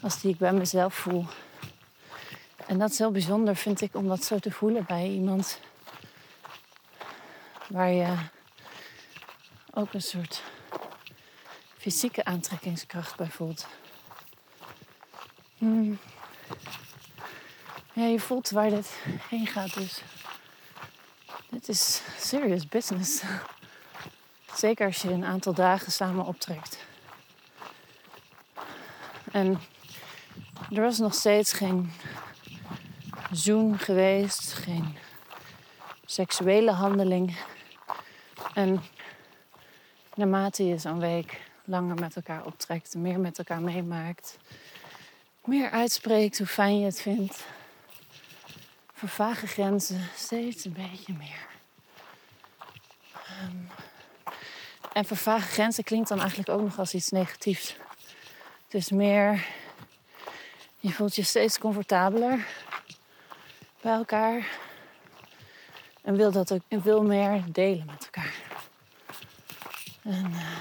als 0.00 0.20
die 0.20 0.32
ik 0.32 0.38
bij 0.38 0.52
mezelf 0.52 0.94
voel. 0.94 1.24
En 2.66 2.78
dat 2.78 2.90
is 2.90 2.98
heel 2.98 3.10
bijzonder, 3.10 3.56
vind 3.56 3.80
ik, 3.80 3.94
om 3.94 4.08
dat 4.08 4.24
zo 4.24 4.38
te 4.38 4.50
voelen 4.50 4.84
bij 4.86 5.08
iemand 5.08 5.60
waar 7.68 7.90
je 7.90 8.14
ook 9.74 9.92
een 9.92 10.02
soort 10.02 10.42
fysieke 11.88 12.24
aantrekkingskracht 12.24 13.16
bij 13.16 13.26
voelt. 13.26 13.66
Hmm. 15.58 15.98
Ja, 17.92 18.04
je 18.04 18.20
voelt 18.20 18.50
waar 18.50 18.70
dit 18.70 18.90
heen 19.28 19.46
gaat, 19.46 19.74
dus 19.74 20.02
dit 21.50 21.68
is 21.68 22.02
serious 22.18 22.68
business. 22.68 23.22
Zeker 24.54 24.86
als 24.86 25.02
je 25.02 25.10
een 25.10 25.24
aantal 25.24 25.54
dagen 25.54 25.92
samen 25.92 26.24
optrekt. 26.24 26.78
En 29.32 29.60
er 30.70 30.82
was 30.82 30.98
nog 30.98 31.14
steeds 31.14 31.52
geen 31.52 31.92
zoen 33.32 33.78
geweest, 33.78 34.52
geen 34.52 34.96
seksuele 36.04 36.72
handeling. 36.72 37.36
En 38.54 38.82
naarmate 40.14 40.66
je 40.66 40.78
zo'n 40.78 41.00
week 41.00 41.46
langer 41.68 41.94
met 41.94 42.16
elkaar 42.16 42.44
optrekt, 42.44 42.94
meer 42.94 43.20
met 43.20 43.38
elkaar 43.38 43.60
meemaakt, 43.60 44.38
meer 45.44 45.70
uitspreekt 45.70 46.38
hoe 46.38 46.46
fijn 46.46 46.78
je 46.78 46.84
het 46.84 47.00
vindt, 47.00 47.46
vervagen 48.92 49.48
grenzen 49.48 50.08
steeds 50.16 50.64
een 50.64 50.72
beetje 50.72 51.12
meer. 51.12 51.46
Um, 53.42 53.68
en 54.92 55.04
vervagen 55.04 55.48
grenzen 55.48 55.84
klinkt 55.84 56.08
dan 56.08 56.20
eigenlijk 56.20 56.48
ook 56.48 56.60
nog 56.60 56.78
als 56.78 56.94
iets 56.94 57.08
negatiefs. 57.08 57.76
Het 58.64 58.74
is 58.74 58.90
meer, 58.90 59.46
je 60.80 60.92
voelt 60.92 61.16
je 61.16 61.22
steeds 61.22 61.58
comfortabeler 61.58 62.46
bij 63.80 63.92
elkaar. 63.92 64.58
En 66.02 66.16
wil 66.16 66.32
dat 66.32 66.52
ook 66.52 66.62
en 66.68 66.82
wil 66.82 67.02
meer 67.02 67.42
delen 67.52 67.86
met 67.86 68.04
elkaar. 68.04 68.34
En, 70.02 70.30
uh, 70.30 70.57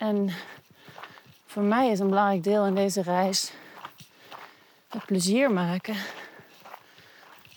En 0.00 0.30
voor 1.46 1.62
mij 1.62 1.90
is 1.90 1.98
een 1.98 2.08
belangrijk 2.08 2.44
deel 2.44 2.66
in 2.66 2.74
deze 2.74 3.02
reis 3.02 3.52
het 4.88 5.04
plezier 5.04 5.50
maken 5.52 5.96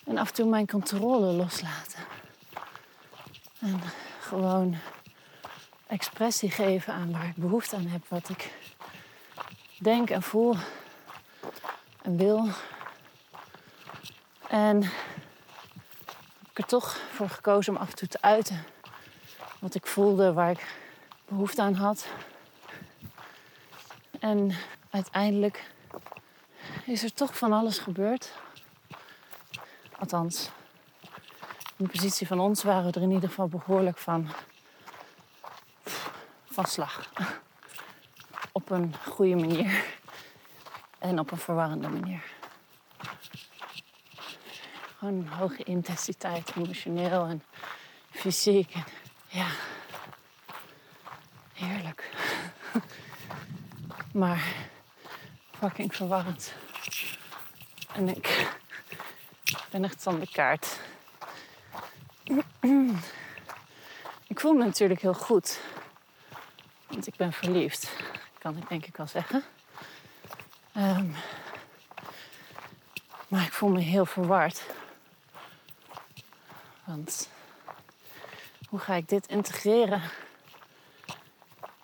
en 0.06 0.18
af 0.18 0.28
en 0.28 0.34
toe 0.34 0.50
mijn 0.50 0.68
controle 0.68 1.26
loslaten. 1.26 2.00
En 3.60 3.82
gewoon 4.22 4.76
expressie 5.88 6.52
geven 6.52 6.94
aan 6.94 7.12
waar 7.12 7.28
ik 7.28 7.36
behoefte 7.36 7.76
aan 7.76 7.88
heb, 7.88 8.08
wat 8.08 8.30
ik 8.30 8.54
denk 9.80 10.10
en 10.10 10.22
voel 10.22 10.56
en 12.02 12.18
wil. 12.18 12.48
En 14.48 14.82
heb 14.82 16.50
ik 16.52 16.58
er 16.58 16.66
toch 16.66 16.98
voor 17.14 17.30
gekozen 17.30 17.76
om 17.76 17.82
af 17.82 17.90
en 17.90 17.96
toe 17.96 18.08
te 18.08 18.22
uiten 18.22 18.64
wat 19.60 19.76
ik 19.76 19.88
voelde, 19.88 20.34
waar 20.34 20.52
ik 20.52 20.82
behoefte 21.28 21.62
aan 21.62 21.74
had. 21.74 22.08
En 24.24 24.52
uiteindelijk 24.90 25.72
is 26.86 27.04
er 27.04 27.14
toch 27.14 27.38
van 27.38 27.54
alles 27.54 27.78
gebeurd. 27.78 28.32
Althans, 30.00 30.50
in 31.78 31.86
de 31.86 31.92
positie 31.92 32.28
van 32.28 32.40
ons 32.40 32.64
waren 32.64 32.92
we 32.92 32.92
er 32.92 33.02
in 33.02 33.12
ieder 33.12 33.30
geval 33.30 33.48
behoorlijk 33.48 33.98
van, 33.98 34.30
van 36.46 36.66
slag. 36.66 37.10
Op 38.52 38.70
een 38.70 38.96
goede 39.08 39.36
manier 39.36 39.86
en 41.00 41.20
op 41.20 41.32
een 41.32 41.38
verwarrende 41.38 41.90
manier. 41.90 42.24
Gewoon 44.98 45.28
hoge 45.28 45.64
intensiteit, 45.64 46.52
emotioneel 46.56 47.26
en 47.26 47.44
fysiek. 48.10 48.74
En 48.74 48.84
ja, 49.28 49.48
Maar 54.14 54.56
fucking 55.52 55.96
verwarrend. 55.96 56.54
En 57.94 58.10
ik 58.10 58.56
ben 59.70 59.84
echt 59.84 60.04
van 60.04 60.20
de 60.20 60.28
kaart. 60.32 60.80
Ik 64.28 64.40
voel 64.40 64.54
me 64.54 64.64
natuurlijk 64.64 65.02
heel 65.02 65.14
goed. 65.14 65.60
Want 66.88 67.08
ik 67.08 67.16
ben 67.16 67.34
verliefd. 67.34 67.92
Kan 68.38 68.58
ik 68.58 68.70
denk 68.70 68.86
ik 68.86 68.98
wel 68.98 69.08
zeggen. 69.08 69.44
Ehm, 70.74 71.10
maar 73.28 73.44
ik 73.44 73.54
voel 73.54 73.70
me 73.70 73.80
heel 73.80 74.06
verward. 74.06 74.64
Want 76.84 77.30
hoe 78.70 78.80
ga 78.80 78.94
ik 78.94 79.10
dit 79.10 79.28
integreren 79.28 80.02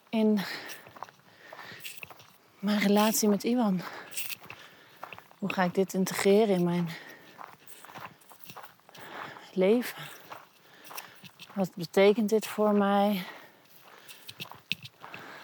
in 0.09 0.39
mijn 2.59 2.79
relatie 2.79 3.29
met 3.29 3.43
Iwan? 3.43 3.81
Hoe 5.39 5.53
ga 5.53 5.63
ik 5.63 5.73
dit 5.73 5.93
integreren 5.93 6.55
in 6.55 6.63
mijn 6.63 6.89
leven? 9.53 10.03
Wat 11.53 11.75
betekent 11.75 12.29
dit 12.29 12.47
voor 12.47 12.73
mij? 12.73 13.25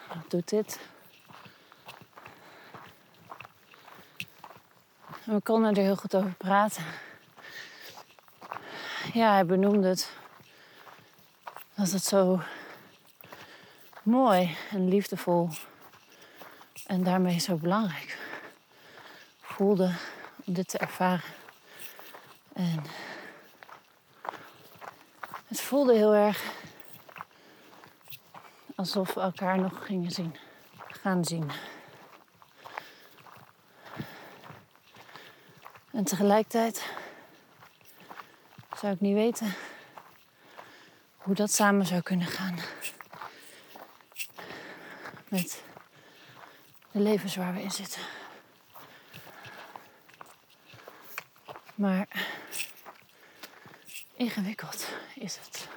Wat 0.07 0.29
doet 0.29 0.49
dit? 0.49 0.79
We 5.23 5.41
konden 5.41 5.75
er 5.75 5.81
heel 5.81 5.95
goed 5.95 6.15
over 6.15 6.33
praten. 6.37 6.83
Ja, 9.13 9.31
hij 9.31 9.45
benoemde 9.45 9.87
het. 9.87 10.11
Dat 11.75 11.91
het 11.91 12.03
zo 12.03 12.41
mooi 14.03 14.57
en 14.69 14.87
liefdevol 14.87 15.49
en 16.85 17.03
daarmee 17.03 17.39
zo 17.39 17.55
belangrijk 17.55 18.17
voelde 19.41 19.95
om 20.45 20.53
dit 20.53 20.67
te 20.67 20.77
ervaren. 20.77 21.33
En 22.53 22.83
het 25.47 25.61
voelde 25.61 25.95
heel 25.95 26.13
erg 26.13 26.43
alsof 28.75 29.13
we 29.13 29.21
elkaar 29.21 29.59
nog 29.59 29.85
gingen 29.85 30.11
zien, 30.11 30.35
gaan 30.87 31.25
zien. 31.25 31.51
En 35.91 36.03
tegelijkertijd 36.03 36.85
zou 38.77 38.93
ik 38.93 38.99
niet 38.99 39.13
weten 39.13 39.53
hoe 41.15 41.35
dat 41.35 41.51
samen 41.51 41.85
zou 41.85 42.01
kunnen 42.01 42.27
gaan 42.27 42.55
met 45.29 45.63
de 46.95 47.01
levens 47.01 47.35
waar 47.35 47.53
we 47.53 47.61
in 47.61 47.71
zitten. 47.71 48.01
Maar 51.75 52.07
ingewikkeld 54.13 54.87
is 55.15 55.37
het. 55.37 55.67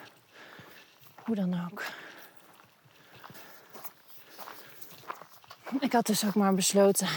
Hoe 1.15 1.35
dan 1.35 1.67
ook. 1.67 1.83
Ik 5.81 5.93
had 5.93 6.07
dus 6.07 6.25
ook 6.25 6.35
maar 6.35 6.55
besloten 6.55 7.09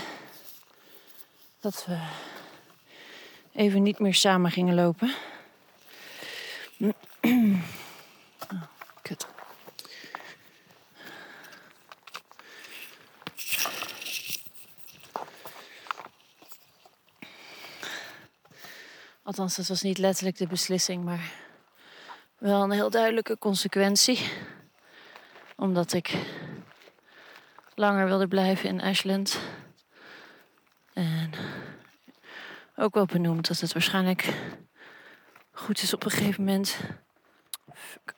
dat 1.60 1.86
we 1.86 2.08
even 3.54 3.84
niet 3.84 4.00
meer 4.00 4.14
samen 4.14 4.52
gingen 4.52 4.76
lopen. 4.76 5.16
Oh, 8.50 8.64
kut. 9.02 9.28
Althans, 19.42 19.68
dat 19.68 19.78
was 19.78 19.82
niet 19.82 19.98
letterlijk 19.98 20.38
de 20.38 20.48
beslissing, 20.48 21.04
maar 21.04 21.32
wel 22.38 22.64
een 22.64 22.72
heel 22.72 22.90
duidelijke 22.90 23.38
consequentie. 23.38 24.32
Omdat 25.56 25.94
ik 25.94 26.16
langer 27.76 28.06
wilde 28.06 28.28
blijven 28.28 28.70
in 28.70 28.82
Ashland. 28.82 29.40
En 30.94 31.32
ook 32.76 32.94
wel 32.94 33.06
benoemd 33.06 33.48
dat 33.48 33.60
het 33.60 33.74
waarschijnlijk 33.74 34.34
goed 35.52 35.82
is 35.82 35.94
op 35.94 36.06
een 36.06 36.12
gegeven 36.12 36.44
moment. 36.44 36.78
Fuck. 37.74 38.14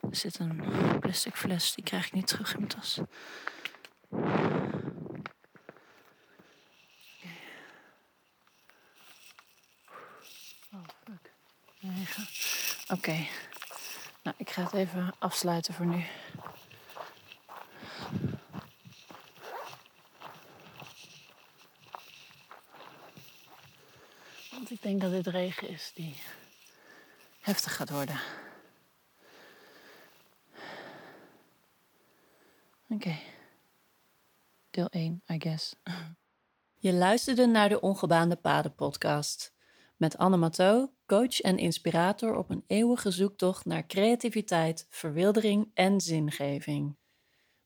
Er 0.00 0.16
zit 0.16 0.38
een 0.38 0.64
plastic 1.00 1.36
fles, 1.36 1.74
die 1.74 1.84
krijg 1.84 2.06
ik 2.06 2.12
niet 2.12 2.26
terug 2.26 2.54
in 2.54 2.58
mijn 2.58 2.80
tas. 2.80 3.00
Oké. 12.88 13.26
Nou, 14.22 14.36
ik 14.36 14.50
ga 14.50 14.62
het 14.62 14.72
even 14.72 15.14
afsluiten 15.18 15.74
voor 15.74 15.86
nu. 15.86 16.04
Want 24.50 24.70
ik 24.70 24.82
denk 24.82 25.00
dat 25.00 25.10
dit 25.10 25.26
regen 25.26 25.68
is 25.68 25.90
die 25.94 26.22
heftig 27.40 27.76
gaat 27.76 27.90
worden. 27.90 28.20
Oké. 32.88 33.18
Deel 34.70 34.88
1, 34.88 35.22
I 35.28 35.36
guess. 35.38 35.74
Je 36.74 36.92
luisterde 36.92 37.46
naar 37.46 37.68
de 37.68 37.80
Ongebaande 37.80 38.36
Paden 38.36 38.74
podcast 38.74 39.52
met 39.96 40.18
Anne 40.18 40.36
Matteau 40.36 40.90
coach 41.12 41.40
en 41.40 41.58
inspirator 41.58 42.36
op 42.36 42.50
een 42.50 42.64
eeuwige 42.66 43.10
zoektocht 43.10 43.64
naar 43.64 43.86
creativiteit, 43.86 44.86
verwildering 44.90 45.70
en 45.74 46.00
zingeving. 46.00 46.96